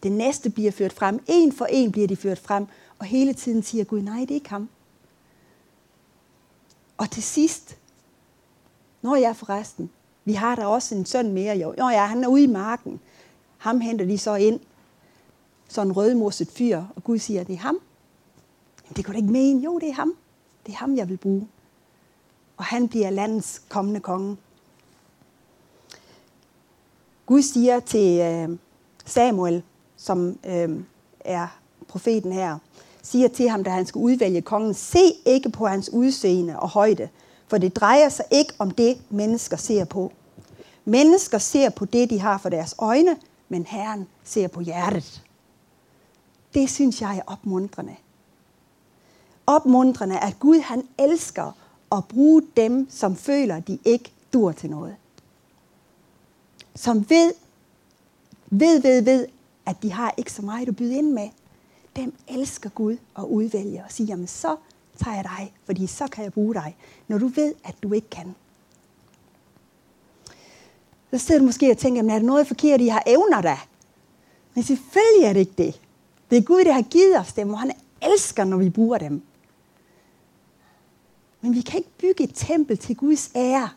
Det 0.03 0.11
næste 0.11 0.49
bliver 0.49 0.71
ført 0.71 0.93
frem. 0.93 1.23
En 1.27 1.51
for 1.51 1.65
en 1.65 1.91
bliver 1.91 2.07
de 2.07 2.15
ført 2.15 2.39
frem. 2.39 2.67
Og 2.99 3.05
hele 3.05 3.33
tiden 3.33 3.63
siger 3.63 3.83
Gud, 3.83 4.01
nej, 4.01 4.19
det 4.19 4.31
er 4.31 4.35
ikke 4.35 4.49
ham. 4.49 4.69
Og 6.97 7.11
til 7.11 7.23
sidst, 7.23 7.77
når 9.01 9.15
jeg 9.15 9.35
forresten, 9.35 9.89
Vi 10.27 10.33
har 10.33 10.55
da 10.55 10.65
også 10.65 10.95
en 10.95 11.05
søn 11.05 11.31
mere. 11.31 11.57
Jo, 11.57 11.73
jo 11.79 11.89
ja, 11.89 12.05
han 12.05 12.23
er 12.23 12.27
ude 12.27 12.43
i 12.43 12.47
marken. 12.47 12.99
Ham 13.57 13.79
henter 13.79 14.05
de 14.05 14.17
så 14.17 14.35
ind. 14.35 14.59
Sådan 15.67 15.87
en 15.87 15.97
rødmosset 15.97 16.51
fyr. 16.51 16.83
Og 16.95 17.03
Gud 17.03 17.17
siger, 17.17 17.43
det 17.43 17.53
er 17.53 17.59
ham. 17.59 17.79
Jamen, 18.83 18.95
det 18.95 19.05
kunne 19.05 19.13
da 19.13 19.17
ikke 19.17 19.31
mene. 19.31 19.61
Jo, 19.61 19.79
det 19.79 19.89
er 19.89 19.93
ham. 19.93 20.13
Det 20.65 20.71
er 20.71 20.77
ham, 20.77 20.95
jeg 20.95 21.09
vil 21.09 21.17
bruge. 21.17 21.47
Og 22.57 22.63
han 22.65 22.87
bliver 22.87 23.09
landets 23.09 23.61
kommende 23.69 23.99
konge. 23.99 24.37
Gud 27.27 27.41
siger 27.41 27.79
til 27.79 28.19
øh, 28.19 28.57
Samuel, 29.05 29.63
som 29.97 30.39
øh, 30.45 30.79
er 31.19 31.47
profeten 31.87 32.31
her, 32.31 32.57
siger 33.01 33.27
til 33.27 33.49
ham, 33.49 33.63
da 33.63 33.69
han 33.69 33.85
skal 33.85 33.99
udvælge 33.99 34.41
kongen, 34.41 34.73
se 34.73 34.99
ikke 35.25 35.49
på 35.49 35.67
hans 35.67 35.89
udseende 35.93 36.59
og 36.59 36.69
højde, 36.69 37.09
for 37.47 37.57
det 37.57 37.75
drejer 37.75 38.09
sig 38.09 38.25
ikke 38.31 38.53
om 38.59 38.71
det, 38.71 38.97
mennesker 39.09 39.57
ser 39.57 39.85
på. 39.85 40.11
Mennesker 40.85 41.37
ser 41.37 41.69
på 41.69 41.85
det, 41.85 42.09
de 42.09 42.19
har 42.19 42.37
for 42.37 42.49
deres 42.49 42.75
øjne, 42.77 43.17
men 43.49 43.65
Herren 43.65 44.07
ser 44.23 44.47
på 44.47 44.61
hjertet. 44.61 45.23
Det 46.53 46.69
synes 46.69 47.01
jeg 47.01 47.17
er 47.17 47.21
opmuntrende. 47.27 47.95
Opmuntrende, 49.47 50.19
at 50.19 50.39
Gud 50.39 50.59
han 50.59 50.83
elsker 50.97 51.51
at 51.91 52.05
bruge 52.05 52.41
dem, 52.57 52.87
som 52.89 53.15
føler, 53.15 53.59
de 53.59 53.79
ikke 53.85 54.11
dur 54.33 54.51
til 54.51 54.69
noget. 54.69 54.95
Som 56.77 57.09
ved, 57.09 57.33
ved, 58.49 58.81
ved, 58.81 59.01
ved, 59.01 59.27
at 59.65 59.83
de 59.83 59.91
har 59.91 60.13
ikke 60.17 60.31
så 60.31 60.41
meget 60.41 60.67
at 60.67 60.75
byde 60.75 60.95
ind 60.95 61.11
med. 61.11 61.29
Dem 61.95 62.13
elsker 62.27 62.69
Gud 62.69 62.97
at 63.17 63.23
udvælge 63.23 63.83
og 63.85 63.91
sige, 63.91 64.07
jamen 64.07 64.27
så 64.27 64.55
tager 64.97 65.15
jeg 65.15 65.23
dig, 65.23 65.53
fordi 65.65 65.87
så 65.87 66.07
kan 66.07 66.23
jeg 66.23 66.33
bruge 66.33 66.53
dig, 66.53 66.77
når 67.07 67.17
du 67.17 67.27
ved, 67.27 67.53
at 67.63 67.75
du 67.83 67.93
ikke 67.93 68.09
kan. 68.09 68.35
Så 71.11 71.17
sidder 71.17 71.39
du 71.39 71.45
måske 71.45 71.71
og 71.71 71.77
tænker, 71.77 72.01
men 72.01 72.11
er 72.11 72.19
der 72.19 72.25
noget 72.25 72.47
forkert, 72.47 72.81
I 72.81 72.87
har 72.87 73.03
evner 73.07 73.41
da? 73.41 73.57
Men 74.53 74.63
selvfølgelig 74.63 75.25
er 75.25 75.33
det 75.33 75.39
ikke 75.39 75.53
det. 75.57 75.81
Det 76.29 76.37
er 76.37 76.41
Gud, 76.41 76.63
der 76.63 76.73
har 76.73 76.81
givet 76.81 77.19
os 77.19 77.33
dem, 77.33 77.53
og 77.53 77.59
han 77.59 77.71
elsker, 78.01 78.43
når 78.43 78.57
vi 78.57 78.69
bruger 78.69 78.97
dem. 78.97 79.21
Men 81.41 81.53
vi 81.53 81.61
kan 81.61 81.77
ikke 81.77 81.97
bygge 81.97 82.23
et 82.23 82.31
tempel 82.35 82.77
til 82.77 82.95
Guds 82.95 83.31
ære 83.35 83.69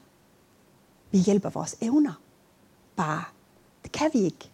ved 1.11 1.21
hjælp 1.21 1.45
af 1.45 1.54
vores 1.54 1.76
evner. 1.80 2.21
Bare. 3.00 3.25
Det 3.83 3.92
kan 3.92 4.11
vi 4.12 4.19
ikke. 4.19 4.50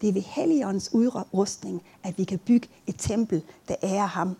Det 0.00 0.08
er 0.08 0.12
ved 0.12 0.22
Helligåndens 0.22 0.94
udrustning, 0.94 1.82
at 2.02 2.18
vi 2.18 2.24
kan 2.24 2.38
bygge 2.38 2.68
et 2.86 2.94
tempel, 2.98 3.44
der 3.68 3.76
ærer 3.82 4.06
ham. 4.06 4.36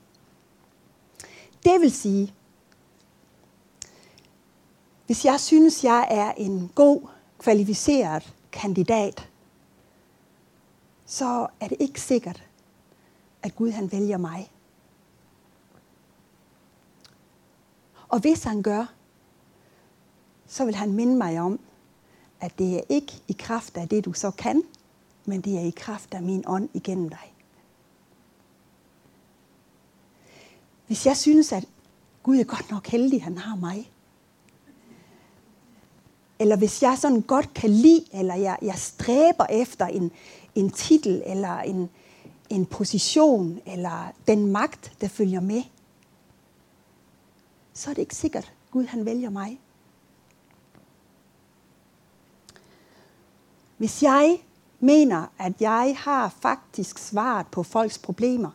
Det 1.64 1.80
vil 1.80 1.92
sige, 1.92 2.34
hvis 5.06 5.24
jeg 5.24 5.40
synes, 5.40 5.84
jeg 5.84 6.06
er 6.10 6.32
en 6.32 6.70
god, 6.74 7.08
kvalificeret 7.38 8.34
kandidat, 8.52 9.28
så 11.06 11.46
er 11.60 11.68
det 11.68 11.76
ikke 11.80 12.00
sikkert, 12.00 12.48
at 13.42 13.56
Gud 13.56 13.70
han 13.70 13.92
vælger 13.92 14.18
mig. 14.18 14.52
Og 18.08 18.20
hvis 18.20 18.44
han 18.44 18.62
gør, 18.62 18.94
så 20.46 20.64
vil 20.64 20.74
han 20.74 20.92
minde 20.92 21.16
mig 21.16 21.40
om, 21.40 21.60
at 22.40 22.58
det 22.58 22.76
er 22.76 22.80
ikke 22.88 23.12
i 23.28 23.36
kraft 23.38 23.76
af 23.76 23.88
det, 23.88 24.04
du 24.04 24.12
så 24.12 24.30
kan, 24.30 24.62
men 25.24 25.40
det 25.40 25.56
er 25.56 25.60
i 25.60 25.72
kraft 25.76 26.14
af 26.14 26.22
min 26.22 26.44
ånd 26.46 26.68
igennem 26.74 27.08
dig. 27.08 27.34
Hvis 30.86 31.06
jeg 31.06 31.16
synes, 31.16 31.52
at 31.52 31.64
Gud 32.22 32.36
er 32.36 32.44
godt 32.44 32.70
nok 32.70 32.86
heldig, 32.86 33.24
han 33.24 33.38
har 33.38 33.56
mig. 33.56 33.90
Eller 36.38 36.56
hvis 36.56 36.82
jeg 36.82 36.98
sådan 36.98 37.20
godt 37.20 37.54
kan 37.54 37.70
lide, 37.70 38.04
eller 38.12 38.34
jeg, 38.34 38.58
jeg 38.62 38.74
stræber 38.74 39.46
efter 39.46 39.86
en, 39.86 40.12
en 40.54 40.70
titel, 40.70 41.22
eller 41.26 41.58
en, 41.58 41.90
en 42.50 42.66
position, 42.66 43.60
eller 43.66 44.12
den 44.26 44.46
magt, 44.46 44.92
der 45.00 45.08
følger 45.08 45.40
med, 45.40 45.62
så 47.74 47.90
er 47.90 47.94
det 47.94 48.02
ikke 48.02 48.16
sikkert, 48.16 48.52
Gud 48.70 48.84
han 48.84 49.04
vælger 49.04 49.30
mig. 49.30 49.60
Hvis 53.80 54.02
jeg 54.02 54.38
mener, 54.80 55.26
at 55.38 55.52
jeg 55.60 55.94
har 55.98 56.28
faktisk 56.40 56.98
svaret 56.98 57.46
på 57.46 57.62
folks 57.62 57.98
problemer, 57.98 58.50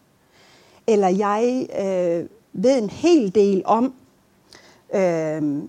eller 0.88 1.08
jeg 1.08 1.68
øh, 1.80 2.30
ved 2.54 2.78
en 2.78 2.90
hel 2.90 3.36
del 3.36 3.62
om, 3.66 3.94
øh, 4.94 5.64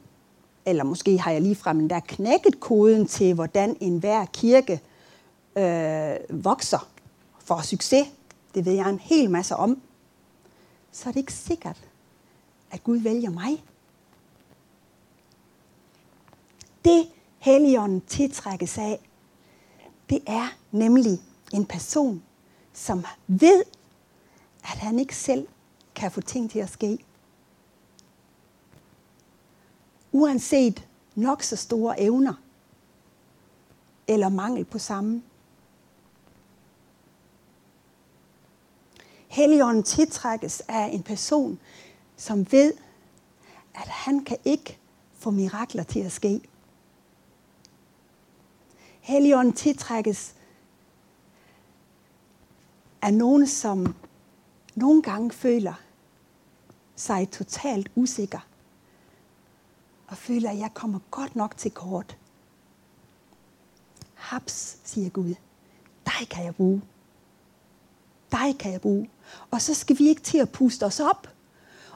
eller 0.67 0.85
måske 0.85 1.19
har 1.19 1.31
jeg 1.31 1.43
ligefrem 1.43 1.81
endda 1.81 2.01
knækket 2.01 2.61
koden 2.61 3.07
til, 3.07 3.35
hvordan 3.35 3.77
enhver 3.81 4.25
kirke 4.25 4.81
øh, 5.57 6.45
vokser 6.45 6.89
for 7.39 7.61
succes. 7.61 8.07
Det 8.55 8.65
ved 8.65 8.73
jeg 8.73 8.91
en 8.91 8.99
hel 8.99 9.31
masse 9.31 9.57
om. 9.57 9.81
Så 10.93 11.09
er 11.09 11.13
det 11.13 11.21
ikke 11.21 11.33
sikkert, 11.33 11.81
at 12.71 12.85
Gud 12.85 12.97
vælger 12.97 13.31
mig. 13.31 13.65
Det 16.85 17.07
Helligånden 17.39 18.01
tiltrækkes 18.01 18.79
af, 18.79 19.01
det 20.11 20.23
er 20.27 20.49
nemlig 20.71 21.21
en 21.53 21.67
person, 21.67 22.23
som 22.73 23.05
ved, 23.27 23.63
at 24.63 24.79
han 24.79 24.99
ikke 24.99 25.17
selv 25.17 25.49
kan 25.95 26.11
få 26.11 26.21
ting 26.21 26.51
til 26.51 26.59
at 26.59 26.71
ske. 26.71 26.99
Uanset 30.13 30.89
nok 31.15 31.43
så 31.43 31.57
store 31.57 32.01
evner 32.01 32.35
eller 34.09 34.29
mangel 34.29 34.65
på 34.65 34.79
samme. 34.79 35.23
Helligånden 39.29 39.83
tiltrækkes 39.83 40.63
af 40.69 40.89
en 40.93 41.03
person, 41.03 41.59
som 42.17 42.53
ved, 42.53 42.73
at 43.75 43.89
han 43.89 44.25
kan 44.25 44.39
ikke 44.45 44.79
få 45.15 45.31
mirakler 45.31 45.83
til 45.83 46.01
at 46.01 46.13
ske. 46.13 46.41
Helligånden 49.07 49.53
tiltrækkes 49.53 50.35
af 53.03 53.15
nogen, 53.15 53.47
som 53.47 53.95
nogle 54.75 55.03
gange 55.03 55.31
føler 55.31 55.75
sig 56.97 57.31
totalt 57.31 57.91
usikker. 57.95 58.39
Og 60.07 60.17
føler, 60.17 60.51
at 60.51 60.59
jeg 60.59 60.71
kommer 60.75 60.99
godt 61.11 61.37
nok 61.37 61.57
til 61.57 61.71
kort. 61.71 62.17
Haps, 64.15 64.79
siger 64.85 65.11
Gud. 65.11 65.35
Dig 66.05 66.29
kan 66.31 66.45
jeg 66.45 66.55
bruge. 66.55 66.83
Dig 68.31 68.59
kan 68.59 68.73
jeg 68.73 68.81
bruge. 68.81 69.11
Og 69.51 69.63
så 69.63 69.75
skal 69.75 69.99
vi 69.99 70.09
ikke 70.09 70.23
til 70.23 70.39
at 70.39 70.53
puste 70.53 70.87
os 70.87 71.01
op 71.01 71.29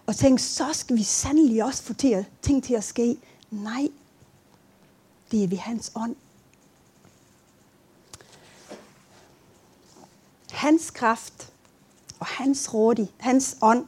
og 0.07 0.17
tænke, 0.17 0.43
så 0.43 0.73
skal 0.73 0.97
vi 0.97 1.02
sandelig 1.02 1.64
også 1.64 1.83
få 1.83 1.95
til 1.95 2.09
at, 2.09 2.25
ting 2.43 2.64
til 2.64 2.75
at 2.75 2.85
ske. 2.85 3.17
Nej, 3.50 3.88
det 5.31 5.45
er 5.45 5.49
ved 5.49 5.59
hans 5.59 5.93
ånd. 5.95 6.17
Hans 10.61 10.90
kraft 10.90 11.52
og 12.19 12.26
hans, 12.26 12.75
rådig, 12.75 13.12
hans 13.19 13.57
ånd 13.62 13.87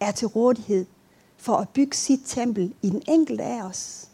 er 0.00 0.12
til 0.12 0.28
rådighed 0.28 0.86
for 1.36 1.56
at 1.56 1.68
bygge 1.68 1.96
sit 1.96 2.20
tempel 2.24 2.74
i 2.82 2.90
den 2.90 3.02
enkelte 3.08 3.44
af 3.44 3.62
os. 3.62 4.08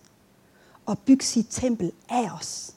Og 0.84 0.98
bygge 0.98 1.24
sit 1.24 1.46
tempel 1.50 1.92
af 2.08 2.30
os. 2.30 2.74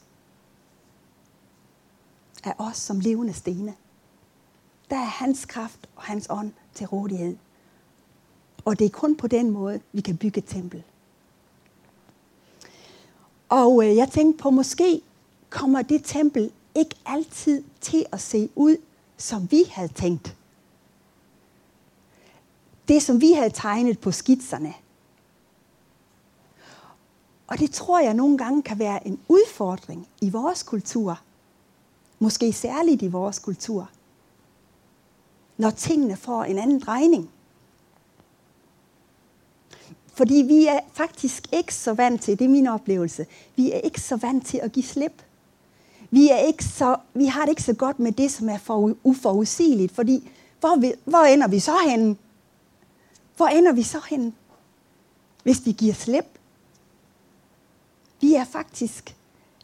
Af 2.43 2.53
os 2.57 2.77
som 2.77 2.99
levende 2.99 3.33
stene. 3.33 3.75
Der 4.89 4.95
er 4.95 5.05
hans 5.05 5.45
kraft 5.45 5.89
og 5.95 6.03
hans 6.03 6.27
ånd 6.29 6.51
til 6.73 6.87
rådighed. 6.87 7.37
Og 8.65 8.79
det 8.79 8.85
er 8.85 8.89
kun 8.89 9.15
på 9.15 9.27
den 9.27 9.51
måde, 9.51 9.81
vi 9.91 10.01
kan 10.01 10.17
bygge 10.17 10.37
et 10.37 10.45
tempel. 10.45 10.83
Og 13.49 13.85
øh, 13.85 13.95
jeg 13.95 14.09
tænkte 14.11 14.41
på, 14.41 14.49
måske 14.49 15.01
kommer 15.49 15.81
det 15.81 16.01
tempel 16.05 16.51
ikke 16.75 16.95
altid 17.05 17.63
til 17.81 18.05
at 18.11 18.21
se 18.21 18.49
ud, 18.55 18.77
som 19.19 19.51
vi 19.51 19.63
havde 19.71 19.93
tænkt. 19.93 20.35
Det, 22.87 23.03
som 23.03 23.21
vi 23.21 23.31
havde 23.31 23.49
tegnet 23.49 23.99
på 23.99 24.11
skitserne. 24.11 24.73
Og 27.47 27.59
det 27.59 27.71
tror 27.71 27.99
jeg 27.99 28.13
nogle 28.13 28.37
gange 28.37 28.61
kan 28.61 28.79
være 28.79 29.07
en 29.07 29.19
udfordring 29.27 30.07
i 30.21 30.29
vores 30.29 30.63
kultur. 30.63 31.21
Måske 32.19 32.53
særligt 32.53 33.01
i 33.01 33.07
vores 33.07 33.39
kultur. 33.39 33.89
Når 35.57 35.69
tingene 35.69 36.17
får 36.17 36.43
en 36.43 36.57
anden 36.57 36.79
drejning. 36.79 37.31
Fordi 40.13 40.35
vi 40.35 40.65
er 40.65 40.79
faktisk 40.93 41.53
ikke 41.53 41.75
så 41.75 41.93
vant 41.93 42.21
til, 42.21 42.39
det 42.39 42.45
er 42.45 42.49
min 42.49 42.67
oplevelse, 42.67 43.25
vi 43.55 43.71
er 43.71 43.79
ikke 43.79 44.01
så 44.01 44.15
vant 44.15 44.45
til 44.47 44.57
at 44.57 44.71
give 44.71 44.85
slip. 44.85 45.23
Vi, 46.11 46.29
er 46.29 46.37
ikke 46.37 46.63
så, 46.63 46.95
vi 47.13 47.25
har 47.25 47.41
det 47.41 47.49
ikke 47.49 47.63
så 47.63 47.73
godt 47.73 47.99
med 47.99 48.11
det, 48.11 48.31
som 48.31 48.49
er 48.49 48.57
for 48.57 48.95
uforudsigeligt, 49.03 49.95
fordi 49.95 50.29
hvor, 50.59 50.79
vi, 50.79 50.93
hvor 51.05 51.23
ender 51.23 51.47
vi 51.47 51.59
så 51.59 51.75
henne? 51.87 52.15
Hvor 53.37 53.47
ender 53.47 53.71
vi 53.71 53.83
så 53.83 53.99
henne, 54.09 54.33
hvis 55.43 55.65
vi 55.65 55.71
giver 55.71 55.93
slip? 55.93 56.25
Vi 58.21 58.33
er 58.33 58.45
faktisk 58.45 59.15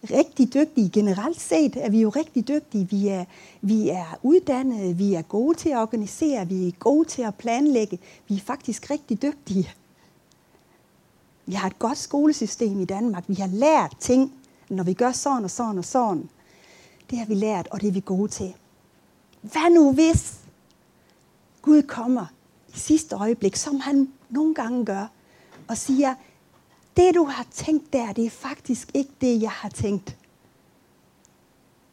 rigtig 0.03 0.53
dygtige. 0.53 0.89
Generelt 0.89 1.41
set 1.41 1.77
er 1.77 1.89
vi 1.89 2.01
jo 2.01 2.09
rigtig 2.09 2.47
dygtige. 2.47 2.89
Vi 2.89 3.07
er, 3.07 3.25
vi 3.61 3.89
er 3.89 4.19
uddannede, 4.23 4.97
vi 4.97 5.13
er 5.13 5.21
gode 5.21 5.57
til 5.57 5.69
at 5.69 5.77
organisere, 5.77 6.47
vi 6.47 6.67
er 6.67 6.71
gode 6.71 7.07
til 7.07 7.21
at 7.21 7.35
planlægge. 7.35 7.99
Vi 8.27 8.35
er 8.35 8.39
faktisk 8.39 8.91
rigtig 8.91 9.21
dygtige. 9.21 9.73
Vi 11.45 11.53
har 11.53 11.67
et 11.67 11.79
godt 11.79 11.97
skolesystem 11.97 12.79
i 12.79 12.85
Danmark. 12.85 13.23
Vi 13.27 13.35
har 13.35 13.47
lært 13.47 13.95
ting, 13.99 14.33
når 14.69 14.83
vi 14.83 14.93
gør 14.93 15.11
sådan 15.11 15.43
og 15.43 15.51
sådan 15.51 15.77
og 15.77 15.85
sådan. 15.85 16.29
Det 17.09 17.17
har 17.17 17.25
vi 17.25 17.33
lært, 17.33 17.67
og 17.71 17.81
det 17.81 17.87
er 17.87 17.91
vi 17.91 18.03
gode 18.05 18.27
til. 18.31 18.53
Hvad 19.41 19.73
nu 19.73 19.93
hvis 19.93 20.39
Gud 21.61 21.81
kommer 21.81 22.25
i 22.75 22.79
sidste 22.79 23.15
øjeblik, 23.15 23.55
som 23.55 23.79
han 23.79 24.13
nogle 24.29 24.55
gange 24.55 24.85
gør, 24.85 25.07
og 25.67 25.77
siger, 25.77 26.15
det 26.97 27.15
du 27.15 27.23
har 27.23 27.47
tænkt 27.51 27.93
der, 27.93 28.13
det 28.13 28.25
er 28.25 28.29
faktisk 28.29 28.91
ikke 28.93 29.11
det, 29.21 29.41
jeg 29.41 29.51
har 29.51 29.69
tænkt. 29.69 30.17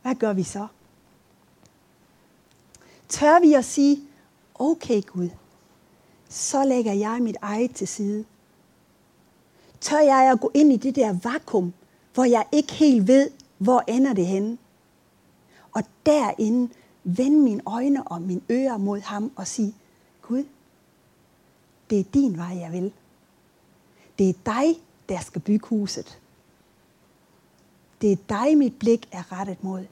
Hvad 0.03 0.15
gør 0.15 0.33
vi 0.33 0.43
så? 0.43 0.67
Tør 3.09 3.41
vi 3.41 3.55
at 3.55 3.65
sige, 3.65 4.01
okay 4.55 5.03
Gud, 5.07 5.29
så 6.29 6.65
lægger 6.65 6.93
jeg 6.93 7.19
mit 7.23 7.37
eget 7.43 7.75
til 7.75 7.89
side. 7.89 8.25
Tør 9.81 10.01
jeg 10.01 10.33
at 10.33 10.41
gå 10.41 10.51
ind 10.55 10.73
i 10.73 10.77
det 10.77 10.97
der 10.97 11.17
vakuum, 11.23 11.73
hvor 12.15 12.25
jeg 12.25 12.47
ikke 12.53 12.73
helt 12.73 13.07
ved, 13.07 13.31
hvor 13.59 13.85
ender 13.89 14.13
det 14.13 14.27
henne? 14.27 14.59
Og 15.73 15.83
derinde 16.07 16.75
vende 17.05 17.39
mine 17.39 17.63
øjne 17.67 18.09
og 18.09 18.23
mine 18.23 18.41
ører 18.51 18.77
mod 18.77 19.01
ham 19.01 19.33
og 19.37 19.47
sige, 19.47 19.75
Gud, 20.23 20.45
det 21.91 22.01
er 22.01 22.05
din 22.05 22.37
vej, 22.37 22.59
jeg 22.59 22.73
vil. 22.73 22.93
Det 24.19 24.29
er 24.29 24.35
dig, 24.47 24.83
der 25.09 25.21
skal 25.21 25.41
bygge 25.41 25.67
huset. 25.67 26.21
Det 28.01 28.13
er 28.13 28.17
dig, 28.29 28.59
mit 28.59 28.79
blik 28.79 29.09
er 29.13 29.33
rettet 29.33 29.65
mod. 29.65 29.87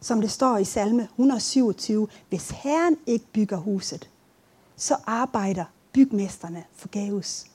Som 0.00 0.20
det 0.20 0.30
står 0.30 0.58
i 0.58 0.64
salme 0.64 1.02
127, 1.02 2.08
hvis 2.28 2.50
Herren 2.50 2.96
ikke 3.06 3.26
bygger 3.32 3.56
huset, 3.56 4.10
så 4.76 4.96
arbejder 5.06 5.64
bygmesterne 5.92 6.64
forgæves. 6.72 7.50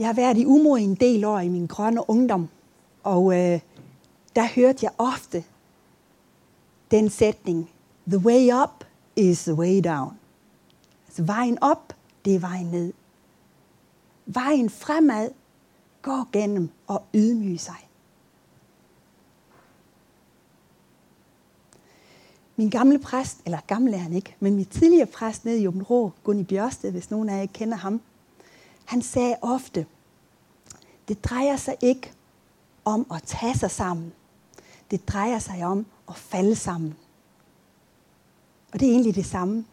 Jeg 0.00 0.08
har 0.08 0.14
været 0.14 0.36
i 0.36 0.46
Umo 0.46 0.74
en 0.74 0.94
del 0.94 1.24
år 1.24 1.40
i 1.40 1.48
min 1.48 1.66
grønne 1.66 2.10
ungdom, 2.10 2.48
og 3.02 3.32
øh, 3.32 3.60
der 4.36 4.48
hørte 4.54 4.78
jeg 4.82 4.92
ofte 4.98 5.44
den 6.90 7.10
sætning, 7.10 7.70
The 8.08 8.18
way 8.18 8.52
up 8.62 8.84
is 9.16 9.42
the 9.44 9.54
way 9.54 9.80
down. 9.84 10.12
Altså 11.06 11.22
vejen 11.22 11.58
op, 11.62 11.92
det 12.24 12.34
er 12.34 12.38
vejen 12.38 12.66
ned. 12.66 12.92
Vejen 14.26 14.70
fremad 14.70 15.30
går 16.02 16.28
gennem 16.32 16.70
og 16.86 17.02
ydmyge 17.14 17.58
sig. 17.58 17.88
Min 22.56 22.70
gamle 22.70 22.98
præst, 22.98 23.40
eller 23.44 23.58
gamle 23.66 23.94
er 23.94 23.98
han 24.00 24.12
ikke, 24.12 24.36
men 24.40 24.56
min 24.56 24.64
tidligere 24.64 25.06
præst 25.06 25.44
nede 25.44 25.60
i 25.60 25.66
Åben 25.66 25.82
Rå, 25.82 26.12
Gunni 26.24 26.44
Bjørsted, 26.44 26.90
hvis 26.90 27.10
nogen 27.10 27.28
af 27.28 27.40
jer 27.40 27.46
kender 27.46 27.76
ham, 27.76 28.00
han 28.90 29.02
sagde 29.02 29.36
ofte, 29.42 29.86
det 31.08 31.24
drejer 31.24 31.56
sig 31.56 31.76
ikke 31.80 32.12
om 32.84 33.06
at 33.14 33.22
tage 33.22 33.58
sig 33.58 33.70
sammen. 33.70 34.12
Det 34.90 35.08
drejer 35.08 35.38
sig 35.38 35.64
om 35.64 35.86
at 36.08 36.16
falde 36.16 36.56
sammen. 36.56 36.96
Og 38.72 38.80
det 38.80 38.88
er 38.88 38.92
egentlig 38.92 39.14
det 39.14 39.26
samme. 39.26 39.64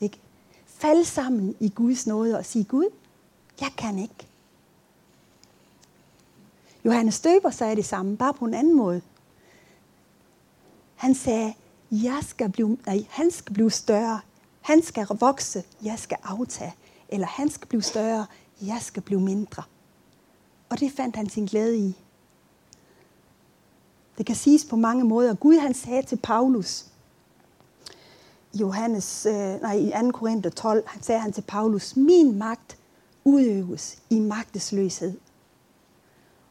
Ikke? 0.00 0.18
Fald 0.66 1.04
sammen 1.04 1.56
i 1.60 1.68
Guds 1.68 2.06
nåde 2.06 2.38
og 2.38 2.44
sige, 2.44 2.64
Gud, 2.64 2.90
jeg 3.60 3.70
kan 3.78 3.98
ikke. 3.98 4.26
Johannes 6.84 7.14
Støber 7.14 7.50
sagde 7.50 7.76
det 7.76 7.84
samme, 7.84 8.16
bare 8.16 8.34
på 8.34 8.44
en 8.44 8.54
anden 8.54 8.76
måde. 8.76 9.02
Han 10.94 11.14
sagde, 11.14 11.54
jeg 11.90 12.18
skal 12.22 12.50
blive, 12.50 12.78
nej, 12.86 13.06
han 13.10 13.30
skal 13.30 13.54
blive 13.54 13.70
større. 13.70 14.20
Han 14.60 14.82
skal 14.82 15.06
vokse, 15.20 15.64
jeg 15.82 15.98
skal 15.98 16.18
aftage. 16.22 16.74
Eller 17.12 17.26
han 17.26 17.50
skal 17.50 17.68
blive 17.68 17.82
større, 17.82 18.26
jeg 18.62 18.78
skal 18.80 19.02
blive 19.02 19.20
mindre. 19.20 19.62
Og 20.68 20.80
det 20.80 20.92
fandt 20.92 21.16
han 21.16 21.28
sin 21.28 21.46
glæde 21.46 21.78
i. 21.78 21.96
Det 24.18 24.26
kan 24.26 24.36
siges 24.36 24.64
på 24.64 24.76
mange 24.76 25.04
måder. 25.04 25.34
Gud 25.34 25.58
han 25.58 25.74
sagde 25.74 26.02
til 26.02 26.16
Paulus, 26.22 26.86
Johannes, 28.54 29.26
øh, 29.26 29.60
nej, 29.62 29.74
i 29.74 29.92
2. 30.02 30.10
Korinther 30.10 30.50
12, 30.50 30.82
han 30.86 31.02
sagde 31.02 31.20
han 31.20 31.32
til 31.32 31.42
Paulus, 31.42 31.96
min 31.96 32.38
magt 32.38 32.76
udøves 33.24 33.98
i 34.10 34.20
magtesløshed. 34.20 35.18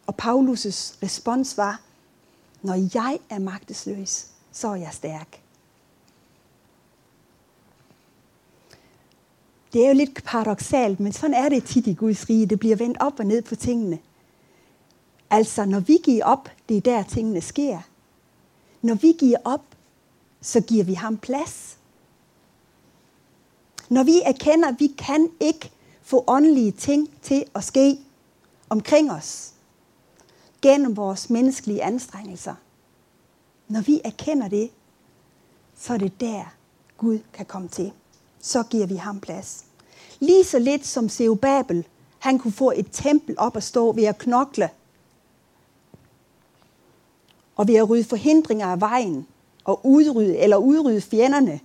Og 0.07 0.15
Paulus' 0.21 0.97
respons 1.03 1.57
var, 1.57 1.81
når 2.61 2.89
jeg 2.93 3.19
er 3.29 3.39
magtesløs, 3.39 4.27
så 4.51 4.67
er 4.67 4.75
jeg 4.75 4.89
stærk. 4.93 5.40
Det 9.73 9.83
er 9.83 9.87
jo 9.87 9.93
lidt 9.93 10.23
paradoxalt, 10.23 10.99
men 10.99 11.11
sådan 11.11 11.33
er 11.33 11.49
det 11.49 11.63
tit 11.63 11.87
i 11.87 11.93
Guds 11.93 12.29
rige. 12.29 12.45
Det 12.45 12.59
bliver 12.59 12.75
vendt 12.75 12.97
op 12.99 13.19
og 13.19 13.25
ned 13.25 13.41
på 13.41 13.55
tingene. 13.55 13.99
Altså, 15.29 15.65
når 15.65 15.79
vi 15.79 15.97
giver 16.03 16.25
op, 16.25 16.49
det 16.69 16.77
er 16.77 16.81
der 16.81 17.03
tingene 17.03 17.41
sker. 17.41 17.79
Når 18.81 18.95
vi 18.95 19.15
giver 19.19 19.37
op, 19.43 19.65
så 20.41 20.61
giver 20.61 20.83
vi 20.83 20.93
ham 20.93 21.17
plads. 21.17 21.77
Når 23.89 24.03
vi 24.03 24.21
erkender, 24.25 24.67
at 24.67 24.79
vi 24.79 24.87
kan 24.97 25.29
ikke 25.39 25.71
få 26.01 26.23
åndelige 26.27 26.71
ting 26.71 27.09
til 27.21 27.45
at 27.55 27.63
ske 27.63 27.99
omkring 28.69 29.11
os, 29.11 29.53
gennem 30.61 30.97
vores 30.97 31.29
menneskelige 31.29 31.83
anstrengelser. 31.83 32.55
Når 33.67 33.81
vi 33.81 34.01
erkender 34.03 34.47
det, 34.47 34.69
så 35.77 35.93
er 35.93 35.97
det 35.97 36.19
der, 36.19 36.53
Gud 36.97 37.19
kan 37.33 37.45
komme 37.45 37.67
til. 37.67 37.91
Så 38.41 38.63
giver 38.63 38.85
vi 38.85 38.95
ham 38.95 39.19
plads. 39.19 39.65
Lige 40.19 40.43
så 40.43 40.59
lidt 40.59 40.85
som 40.87 41.09
Babel, 41.41 41.87
han 42.19 42.39
kunne 42.39 42.53
få 42.53 42.71
et 42.75 42.87
tempel 42.91 43.35
op 43.37 43.57
at 43.57 43.63
stå 43.63 43.91
ved 43.91 44.03
at 44.03 44.17
knokle 44.17 44.69
og 47.55 47.67
ved 47.67 47.75
at 47.75 47.89
rydde 47.89 48.03
forhindringer 48.03 48.67
af 48.67 48.81
vejen 48.81 49.27
og 49.63 49.85
udrydde, 49.85 50.37
eller 50.37 50.57
udrydde 50.57 51.01
fjenderne, 51.01 51.59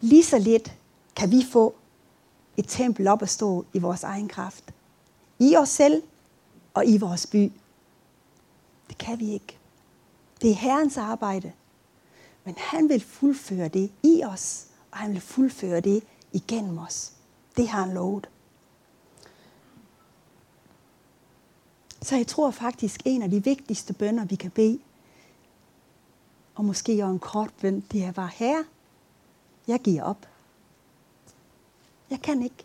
lige 0.00 0.24
så 0.24 0.38
lidt 0.38 0.72
kan 1.16 1.30
vi 1.30 1.46
få 1.52 1.74
et 2.56 2.64
tempel 2.68 3.08
op 3.08 3.22
at 3.22 3.28
stå 3.28 3.64
i 3.72 3.78
vores 3.78 4.02
egen 4.02 4.28
kraft. 4.28 4.64
I 5.38 5.56
os 5.56 5.68
selv 5.68 6.02
og 6.74 6.86
i 6.86 6.98
vores 6.98 7.26
by. 7.26 7.52
Det 8.88 8.98
kan 8.98 9.20
vi 9.20 9.32
ikke. 9.32 9.58
Det 10.42 10.50
er 10.50 10.54
Herrens 10.54 10.96
arbejde. 10.96 11.52
Men 12.44 12.54
han 12.58 12.88
vil 12.88 13.00
fuldføre 13.00 13.68
det 13.68 13.90
i 14.02 14.22
os, 14.24 14.66
og 14.94 15.00
han 15.00 15.12
vil 15.12 15.20
fuldføre 15.20 15.80
det 15.80 16.02
igennem 16.32 16.78
os. 16.78 17.12
Det 17.56 17.68
har 17.68 17.80
han 17.80 17.94
lovet. 17.94 18.28
Så 22.02 22.16
jeg 22.16 22.26
tror 22.26 22.50
faktisk, 22.50 23.02
en 23.04 23.22
af 23.22 23.30
de 23.30 23.44
vigtigste 23.44 23.92
bønder, 23.92 24.24
vi 24.24 24.34
kan 24.34 24.50
bede, 24.50 24.78
og 26.54 26.64
måske 26.64 26.92
også 26.92 27.12
en 27.12 27.18
kort 27.18 27.50
bøn, 27.60 27.80
det 27.92 28.04
er 28.04 28.12
bare, 28.12 28.30
Herre, 28.34 28.64
jeg 29.68 29.80
giver 29.80 30.02
op. 30.02 30.28
Jeg 32.10 32.22
kan 32.22 32.42
ikke. 32.42 32.64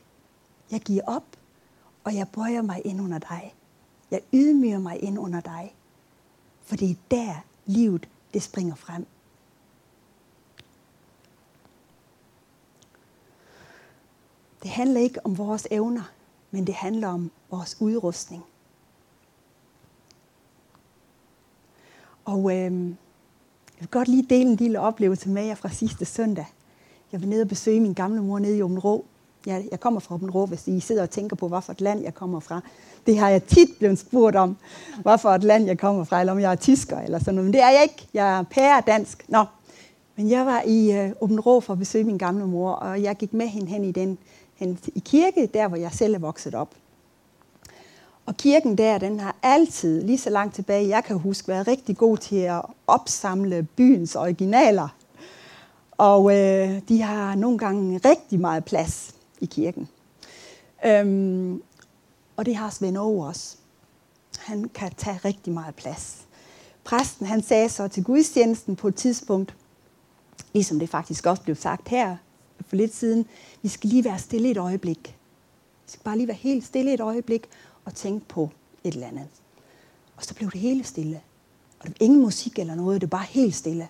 Jeg 0.72 0.80
giver 0.80 1.04
op, 1.08 1.26
og 2.04 2.16
jeg 2.16 2.28
bøjer 2.28 2.62
mig 2.62 2.82
ind 2.86 3.02
under 3.02 3.20
dig. 3.20 3.56
Jeg 4.12 4.22
ydmyger 4.34 4.80
mig 4.80 5.04
ind 5.04 5.20
under 5.20 5.42
dig. 5.42 5.76
For 6.62 6.76
det 6.76 6.92
er 6.92 6.96
der, 7.12 7.36
livet 7.66 8.10
det 8.34 8.44
springer 8.44 8.76
frem. 8.76 9.06
Det 14.64 14.72
handler 14.72 15.02
ikke 15.02 15.26
om 15.26 15.38
vores 15.38 15.68
evner, 15.72 16.12
men 16.52 16.68
det 16.68 16.76
handler 16.76 17.08
om 17.08 17.32
vores 17.52 17.78
udrustning. 17.80 18.44
Og 22.26 22.52
øh, 22.52 22.90
jeg 23.80 23.80
vil 23.80 23.90
godt 23.90 24.08
lige 24.08 24.26
dele 24.30 24.50
en 24.50 24.56
lille 24.56 24.80
oplevelse 24.80 25.30
med 25.30 25.44
jer 25.44 25.56
fra 25.56 25.70
sidste 25.70 26.06
søndag. 26.06 26.46
Jeg 27.12 27.22
var 27.22 27.28
nede 27.28 27.42
og 27.42 27.48
besøge 27.48 27.80
min 27.80 27.94
gamle 27.94 28.24
mor 28.24 28.40
nede 28.40 28.58
i 28.58 28.62
Åben 28.62 28.80
Rå. 28.80 29.06
Jeg, 29.46 29.66
jeg 29.72 29.80
kommer 29.80 30.00
fra 30.00 30.16
Åben 30.16 30.32
Rå, 30.32 30.46
hvis 30.46 30.68
I 30.68 30.80
sidder 30.80 31.02
og 31.02 31.10
tænker 31.10 31.36
på, 31.36 31.48
hvorfor 31.48 31.72
et 31.72 31.82
land 31.82 32.04
jeg 32.04 32.14
kommer 32.14 32.40
fra. 32.40 32.62
Det 33.06 33.18
har 33.18 33.30
jeg 33.30 33.44
tit 33.44 33.70
blevet 33.80 34.00
spurgt 34.00 34.36
om, 34.36 34.58
hvorfor 35.02 35.30
et 35.30 35.44
land 35.44 35.66
jeg 35.66 35.78
kommer 35.78 36.04
fra, 36.04 36.20
eller 36.20 36.34
om 36.34 36.40
jeg 36.40 36.52
er 36.52 36.56
tysker 36.56 37.00
eller 37.00 37.20
sådan 37.20 37.36
noget. 37.36 37.46
Men 37.46 37.54
det 37.54 37.62
er 37.62 37.70
jeg 37.70 37.84
ikke. 37.84 38.08
Jeg 38.14 38.40
er 38.40 38.44
pære 38.44 38.84
dansk. 38.88 39.30
Nå. 39.30 39.46
Men 40.16 40.30
jeg 40.30 40.46
var 40.46 40.62
i 40.62 40.92
øh, 40.92 41.12
Åben 41.22 41.40
Rå 41.40 41.60
for 41.60 41.74
at 41.74 41.80
besøge 41.80 42.04
min 42.04 42.18
gamle 42.18 42.48
mor, 42.48 42.72
og 42.72 43.02
jeg 43.04 43.16
gik 43.16 43.34
med 43.34 43.48
hende 43.48 43.68
hen 43.68 43.84
i 43.84 43.92
den 43.92 44.18
hen 44.60 44.80
i 44.96 45.00
kirke, 45.00 45.50
der 45.54 45.68
hvor 45.68 45.78
jeg 45.78 45.92
selv 45.92 46.16
er 46.16 46.20
vokset 46.20 46.56
op. 46.56 46.76
Og 48.26 48.38
kirken 48.38 48.78
der, 48.78 48.98
den 48.98 49.20
har 49.20 49.36
altid, 49.44 50.02
lige 50.04 50.18
så 50.18 50.30
langt 50.30 50.56
tilbage, 50.56 50.88
jeg 50.88 51.04
kan 51.04 51.18
huske, 51.18 51.48
været 51.48 51.68
rigtig 51.68 51.98
god 51.98 52.18
til 52.18 52.36
at 52.36 52.62
opsamle 52.88 53.68
byens 53.76 54.16
originaler. 54.16 54.96
Og 55.92 56.38
øh, 56.38 56.82
de 56.90 57.02
har 57.02 57.36
nogle 57.36 57.58
gange 57.58 57.98
rigtig 58.06 58.40
meget 58.40 58.66
plads 58.66 59.16
i 59.40 59.46
kirken. 59.46 59.90
Øhm, 60.86 61.62
og 62.36 62.46
det 62.46 62.56
har 62.56 62.70
Svend 62.70 62.98
Aage 62.98 63.26
også. 63.26 63.56
Han 64.40 64.70
kan 64.74 64.92
tage 64.98 65.20
rigtig 65.26 65.54
meget 65.54 65.76
plads. 65.76 66.18
Præsten 66.84 67.26
han 67.26 67.44
sagde 67.44 67.70
så 67.70 67.88
til 67.88 68.04
gudstjenesten 68.04 68.76
på 68.76 68.88
et 68.88 68.96
tidspunkt, 68.96 69.56
ligesom 70.54 70.80
det 70.80 70.90
faktisk 70.90 71.26
også 71.26 71.44
blev 71.44 71.56
sagt 71.56 71.88
her 71.88 72.18
for 72.68 72.76
lidt 72.76 72.96
siden, 72.96 73.26
vi 73.62 73.68
skal 73.68 73.90
lige 73.90 74.04
være 74.04 74.20
stille 74.20 74.52
et 74.52 74.58
øjeblik. 74.58 75.18
Vi 75.86 75.92
skal 75.92 76.04
bare 76.04 76.18
lige 76.18 76.28
være 76.28 76.38
helt 76.38 76.66
stille 76.66 76.94
et 76.94 77.00
øjeblik 77.00 77.50
og 77.86 77.96
tænke 77.96 78.26
på 78.28 78.50
et 78.84 78.94
eller 78.94 79.08
andet. 79.08 79.28
Og 80.16 80.24
så 80.24 80.36
blev 80.36 80.52
det 80.52 80.60
hele 80.60 80.84
stille. 80.84 81.22
Og 81.80 81.86
der 81.86 81.90
var 82.00 82.06
ingen 82.06 82.22
musik 82.22 82.60
eller 82.60 82.76
noget, 82.76 83.02
det 83.02 83.12
var 83.12 83.18
bare 83.18 83.28
helt 83.30 83.56
stille. 83.56 83.88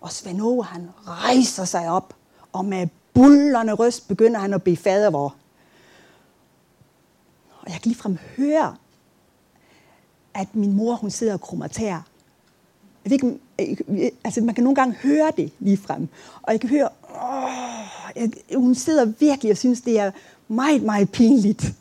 Og 0.00 0.12
Svend 0.12 0.42
Aage, 0.42 0.64
han 0.64 0.88
rejser 1.06 1.64
sig 1.64 1.88
op, 1.88 2.14
og 2.52 2.64
med 2.64 2.88
bullerne 3.14 3.72
røst 3.72 4.08
begynder 4.08 4.40
han 4.40 4.54
at 4.54 4.62
bede 4.62 4.76
fader 4.76 5.10
vor. 5.10 5.36
Og 7.60 7.70
jeg 7.70 7.80
kan 7.80 7.88
ligefrem 7.88 8.18
høre, 8.36 8.76
at 10.34 10.54
min 10.54 10.72
mor, 10.72 10.94
hun 10.94 11.10
sidder 11.10 11.32
og 11.32 11.40
krummer 11.40 11.68
Jeg 11.78 12.02
ved 13.04 13.12
ikke, 13.12 13.40
altså 14.24 14.40
man 14.40 14.54
kan 14.54 14.64
nogle 14.64 14.74
gange 14.74 14.94
høre 14.94 15.32
det 15.36 15.52
lige 15.58 15.76
frem. 15.76 16.08
Og 16.42 16.52
jeg 16.52 16.60
kan 16.60 16.68
høre, 16.70 16.88
åh, 17.14 18.12
jeg, 18.16 18.30
hun 18.56 18.74
sidder 18.74 19.04
virkelig 19.04 19.52
og 19.52 19.58
synes, 19.58 19.80
det 19.80 19.98
er 19.98 20.10
meget, 20.48 20.82
meget 20.82 21.12
pinligt. 21.12 21.72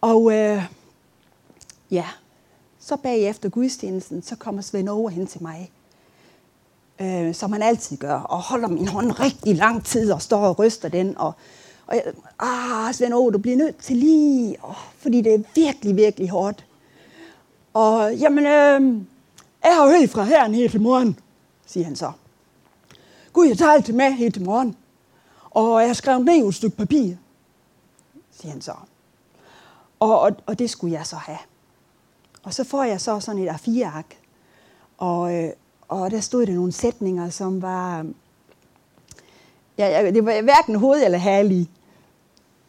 Og 0.00 0.32
øh, 0.32 0.62
ja, 1.90 2.04
så 2.78 2.96
bagefter 2.96 3.48
gudstjenesten, 3.48 4.22
så 4.22 4.36
kommer 4.36 4.62
Svend 4.62 4.88
over 4.88 5.10
hen 5.10 5.26
til 5.26 5.42
mig. 5.42 5.70
Øh, 7.00 7.34
som 7.34 7.52
han 7.52 7.62
altid 7.62 7.96
gør, 7.96 8.14
og 8.14 8.38
holder 8.38 8.68
min 8.68 8.88
hånd 8.88 9.20
rigtig 9.20 9.56
lang 9.56 9.84
tid 9.84 10.12
og 10.12 10.22
står 10.22 10.40
og 10.40 10.58
ryster 10.58 10.88
den. 10.88 11.18
Og, 11.18 11.32
og 11.86 11.94
jeg, 11.94 12.02
ah, 12.38 12.94
Svend 12.94 13.14
Aage, 13.14 13.32
du 13.32 13.38
bliver 13.38 13.56
nødt 13.56 13.78
til 13.78 13.96
lige, 13.96 14.56
oh, 14.62 14.74
fordi 14.98 15.20
det 15.20 15.34
er 15.34 15.42
virkelig, 15.54 15.96
virkelig 15.96 16.30
hårdt. 16.30 16.64
Og 17.74 18.14
jamen, 18.14 18.46
øh, 18.46 19.02
jeg 19.64 19.76
har 19.76 19.98
hørt 19.98 20.10
fra 20.10 20.24
herren 20.24 20.54
helt 20.54 20.70
til 20.70 20.80
morgen, 20.80 21.18
siger 21.66 21.84
han 21.84 21.96
så. 21.96 22.12
Gud, 23.38 23.46
jeg 23.46 23.58
tager 23.58 23.72
alt 23.72 23.94
med 23.94 24.12
helt 24.12 24.34
til 24.34 24.44
morgen. 24.44 24.76
Og 25.50 25.82
jeg 25.82 25.96
skrev 25.96 26.18
ned 26.18 26.48
et 26.48 26.54
stykke 26.54 26.76
papir, 26.76 27.14
siger 28.30 28.52
han 28.52 28.60
så. 28.60 28.72
Og, 30.00 30.20
og, 30.20 30.36
og 30.46 30.58
det 30.58 30.70
skulle 30.70 30.94
jeg 30.94 31.06
så 31.06 31.16
have. 31.16 31.38
Og 32.42 32.54
så 32.54 32.64
får 32.64 32.84
jeg 32.84 33.00
så 33.00 33.20
sådan 33.20 33.42
et 33.42 33.48
A4-ark. 33.48 34.16
Og, 34.98 35.34
øh, 35.34 35.50
og 35.88 36.10
der 36.10 36.20
stod 36.20 36.46
der 36.46 36.52
nogle 36.52 36.72
sætninger, 36.72 37.30
som 37.30 37.62
var... 37.62 38.06
Ja, 39.78 40.10
det 40.10 40.24
var 40.24 40.42
hverken 40.42 40.74
hoved 40.74 41.04
eller 41.04 41.18
hale 41.18 41.66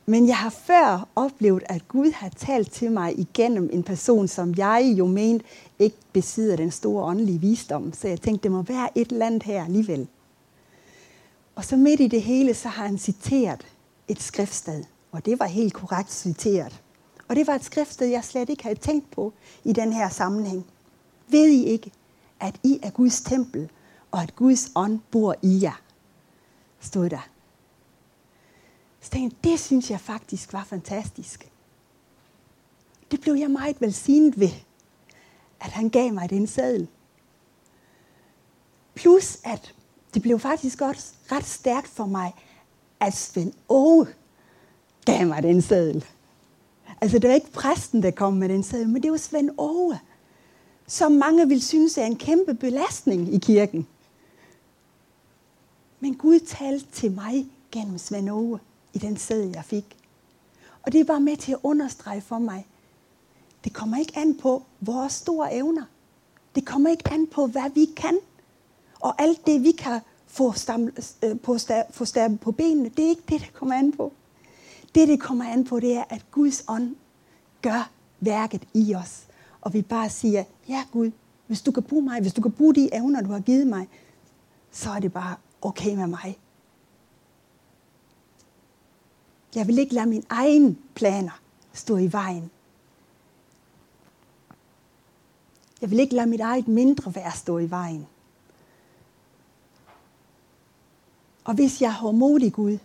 Men 0.05 0.27
jeg 0.27 0.37
har 0.37 0.49
før 0.49 1.07
oplevet, 1.15 1.63
at 1.65 1.87
Gud 1.87 2.11
har 2.11 2.29
talt 2.29 2.71
til 2.71 2.91
mig 2.91 3.19
igennem 3.19 3.69
en 3.73 3.83
person, 3.83 4.27
som 4.27 4.53
jeg 4.57 4.95
jo 4.97 5.05
mente 5.05 5.45
ikke 5.79 5.97
besidder 6.13 6.55
den 6.55 6.71
store 6.71 7.03
åndelige 7.03 7.39
visdom. 7.39 7.93
Så 7.93 8.07
jeg 8.07 8.21
tænkte, 8.21 8.43
det 8.43 8.51
må 8.51 8.61
være 8.61 8.97
et 8.97 9.11
eller 9.11 9.25
andet 9.25 9.43
her 9.43 9.65
alligevel. 9.65 10.07
Og 11.59 11.65
så 11.65 11.77
midt 11.77 11.99
i 11.99 12.07
det 12.07 12.21
hele, 12.21 12.53
så 12.53 12.69
har 12.69 12.85
han 12.85 12.97
citeret 12.97 13.67
et 14.07 14.21
skriftsted. 14.21 14.83
Og 15.11 15.25
det 15.25 15.39
var 15.39 15.45
helt 15.45 15.73
korrekt 15.73 16.11
citeret. 16.11 16.81
Og 17.27 17.35
det 17.35 17.47
var 17.47 17.55
et 17.55 17.63
skriftsted, 17.63 18.07
jeg 18.07 18.23
slet 18.23 18.49
ikke 18.49 18.63
havde 18.63 18.79
tænkt 18.79 19.11
på 19.11 19.33
i 19.63 19.73
den 19.73 19.93
her 19.93 20.09
sammenhæng. 20.09 20.65
Ved 21.27 21.47
I 21.47 21.63
ikke, 21.63 21.91
at 22.39 22.59
I 22.63 22.79
er 22.83 22.89
Guds 22.89 23.21
tempel, 23.21 23.69
og 24.11 24.23
at 24.23 24.35
Guds 24.35 24.71
ånd 24.75 24.99
bor 25.11 25.35
i 25.41 25.59
jer? 25.61 25.81
Stod 26.79 27.09
der. 27.09 27.29
Så 29.01 29.09
tænkte 29.09 29.37
det 29.43 29.59
synes 29.59 29.91
jeg 29.91 29.99
faktisk 29.99 30.53
var 30.53 30.63
fantastisk. 30.63 31.51
Det 33.11 33.21
blev 33.21 33.33
jeg 33.33 33.51
meget 33.51 33.81
velsignet 33.81 34.39
ved, 34.39 34.51
at 35.59 35.71
han 35.71 35.89
gav 35.89 36.13
mig 36.13 36.29
den 36.29 36.47
sædel. 36.47 36.87
Plus 38.95 39.37
at 39.43 39.75
det 40.13 40.21
blev 40.21 40.39
faktisk 40.39 40.81
også 40.81 41.13
ret 41.31 41.45
stærkt 41.45 41.87
for 41.87 42.05
mig, 42.05 42.33
at 42.99 43.17
Svend 43.17 43.53
Åge 43.69 44.07
gav 45.05 45.27
mig 45.27 45.43
den 45.43 45.61
sædel. 45.61 46.05
Altså, 47.01 47.19
det 47.19 47.27
var 47.29 47.35
ikke 47.35 47.51
præsten, 47.51 48.03
der 48.03 48.11
kom 48.11 48.33
med 48.33 48.49
den 48.49 48.63
sædel, 48.63 48.89
men 48.89 49.03
det 49.03 49.11
var 49.11 49.17
Svend 49.17 49.49
Åge, 49.57 49.99
som 50.87 51.11
mange 51.11 51.47
vil 51.47 51.61
synes 51.61 51.97
er 51.97 52.05
en 52.05 52.15
kæmpe 52.15 52.53
belastning 52.53 53.33
i 53.33 53.37
kirken. 53.37 53.87
Men 55.99 56.15
Gud 56.15 56.39
talte 56.39 56.85
til 56.91 57.11
mig 57.11 57.47
gennem 57.71 57.97
Svend 57.97 58.29
Åge 58.29 58.59
i 58.93 58.97
den 58.97 59.17
sædel, 59.17 59.49
jeg 59.49 59.65
fik. 59.65 59.97
Og 60.81 60.91
det 60.91 61.07
var 61.07 61.19
med 61.19 61.37
til 61.37 61.51
at 61.51 61.59
understrege 61.63 62.21
for 62.21 62.37
mig, 62.37 62.67
det 63.63 63.73
kommer 63.73 63.97
ikke 63.97 64.17
an 64.17 64.37
på 64.37 64.63
vores 64.79 65.13
store 65.13 65.53
evner. 65.53 65.83
Det 66.55 66.65
kommer 66.65 66.89
ikke 66.89 67.11
an 67.11 67.27
på, 67.27 67.47
hvad 67.47 67.69
vi 67.73 67.85
kan. 67.97 68.17
Og 68.99 69.21
alt 69.21 69.45
det, 69.45 69.63
vi 69.63 69.71
kan 69.71 70.01
få, 70.27 70.51
stam, 70.51 70.89
øh, 71.23 71.39
på, 71.39 71.57
få 71.91 72.05
stabet 72.05 72.39
på 72.39 72.51
benene, 72.51 72.89
det 72.89 73.05
er 73.05 73.09
ikke 73.09 73.23
det, 73.29 73.41
der 73.41 73.47
kommer 73.53 73.75
an 73.75 73.91
på. 73.91 74.13
Det, 74.95 75.07
det 75.07 75.19
kommer 75.19 75.45
an 75.45 75.63
på, 75.65 75.79
det 75.79 75.97
er, 75.97 76.03
at 76.09 76.25
Guds 76.31 76.63
ånd 76.67 76.95
gør 77.61 77.89
værket 78.19 78.67
i 78.73 78.95
os. 78.95 79.23
Og 79.61 79.73
vi 79.73 79.81
bare 79.81 80.09
siger, 80.09 80.43
ja 80.67 80.83
Gud, 80.91 81.11
hvis 81.47 81.61
du 81.61 81.71
kan 81.71 81.83
bruge 81.83 82.03
mig, 82.03 82.21
hvis 82.21 82.33
du 82.33 82.41
kan 82.41 82.51
bruge 82.51 82.75
de 82.75 82.89
evner, 82.93 83.21
du 83.21 83.31
har 83.31 83.39
givet 83.39 83.67
mig, 83.67 83.87
så 84.71 84.91
er 84.91 84.99
det 84.99 85.13
bare 85.13 85.35
okay 85.61 85.95
med 85.95 86.07
mig. 86.07 86.39
Jeg 89.55 89.67
vil 89.67 89.79
ikke 89.79 89.93
lade 89.93 90.05
mine 90.05 90.23
egne 90.29 90.75
planer 90.95 91.41
stå 91.73 91.97
i 91.97 92.11
vejen. 92.11 92.51
Jeg 95.81 95.91
vil 95.91 95.99
ikke 95.99 96.15
lade 96.15 96.27
mit 96.27 96.41
eget 96.41 96.67
mindre 96.67 97.15
værd 97.15 97.33
stå 97.35 97.57
i 97.57 97.69
vejen. 97.69 98.07
Og 101.49 101.55
hvis 101.55 101.81
jeg 101.81 101.93
har 101.93 102.11
modig 102.11 102.53
Gud, 102.53 102.77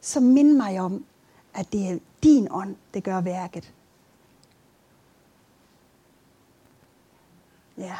så 0.00 0.20
mind 0.20 0.52
mig 0.52 0.80
om, 0.80 1.04
at 1.54 1.72
det 1.72 1.90
er 1.90 1.98
din 2.22 2.48
ånd, 2.50 2.76
der 2.94 3.00
gør 3.00 3.20
værket. 3.20 3.72
Ja. 7.78 7.96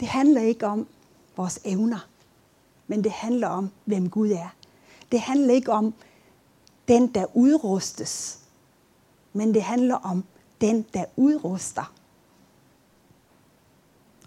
Det 0.00 0.08
handler 0.08 0.40
ikke 0.40 0.66
om 0.66 0.86
vores 1.36 1.60
evner, 1.64 2.08
men 2.86 3.04
det 3.04 3.12
handler 3.12 3.48
om, 3.48 3.70
hvem 3.84 4.10
Gud 4.10 4.30
er. 4.30 4.48
Det 5.12 5.20
handler 5.20 5.54
ikke 5.54 5.72
om 5.72 5.94
den, 6.88 7.14
der 7.14 7.36
udrustes, 7.36 8.40
men 9.32 9.54
det 9.54 9.62
handler 9.62 9.94
om 9.94 10.24
den, 10.60 10.86
der 10.94 11.04
udruster. 11.16 11.92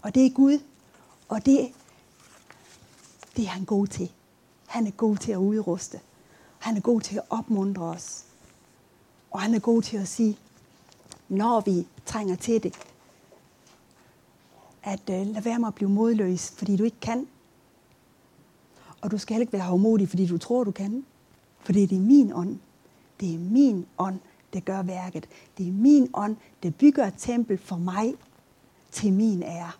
Og 0.02 0.14
det 0.14 0.26
er 0.26 0.30
Gud, 0.30 0.58
og 1.28 1.46
det, 1.46 1.72
det 3.36 3.44
er 3.44 3.48
han 3.48 3.64
god 3.64 3.86
til. 3.86 4.12
Han 4.66 4.86
er 4.86 4.90
god 4.90 5.16
til 5.16 5.32
at 5.32 5.36
udruste. 5.36 6.00
Han 6.58 6.76
er 6.76 6.80
god 6.80 7.00
til 7.00 7.16
at 7.16 7.22
opmuntre 7.30 7.82
os. 7.82 8.24
Og 9.30 9.40
han 9.40 9.54
er 9.54 9.58
god 9.58 9.82
til 9.82 9.96
at 9.96 10.08
sige, 10.08 10.38
når 11.28 11.60
vi 11.60 11.86
trænger 12.06 12.36
til 12.36 12.62
det, 12.62 12.74
at 14.82 15.00
uh, 15.08 15.26
lad 15.34 15.42
være 15.42 15.58
med 15.58 15.68
at 15.68 15.74
blive 15.74 15.90
modløs, 15.90 16.50
fordi 16.50 16.76
du 16.76 16.84
ikke 16.84 17.00
kan. 17.00 17.26
Og 19.00 19.10
du 19.10 19.18
skal 19.18 19.40
ikke 19.40 19.52
være 19.52 19.62
hårdmodig, 19.62 20.08
fordi 20.08 20.26
du 20.26 20.38
tror, 20.38 20.64
du 20.64 20.70
kan. 20.70 21.04
For 21.60 21.72
det 21.72 21.92
er 21.92 22.00
min 22.00 22.32
ånd. 22.32 22.58
Det 23.20 23.34
er 23.34 23.38
min 23.38 23.86
ånd, 23.98 24.18
der 24.52 24.60
gør 24.60 24.82
værket. 24.82 25.28
Det 25.58 25.68
er 25.68 25.72
min 25.72 26.10
ånd, 26.14 26.36
der 26.62 26.70
bygger 26.70 27.06
et 27.06 27.14
tempel 27.18 27.58
for 27.58 27.76
mig 27.76 28.14
til 28.90 29.12
min 29.12 29.42
ære. 29.42 29.70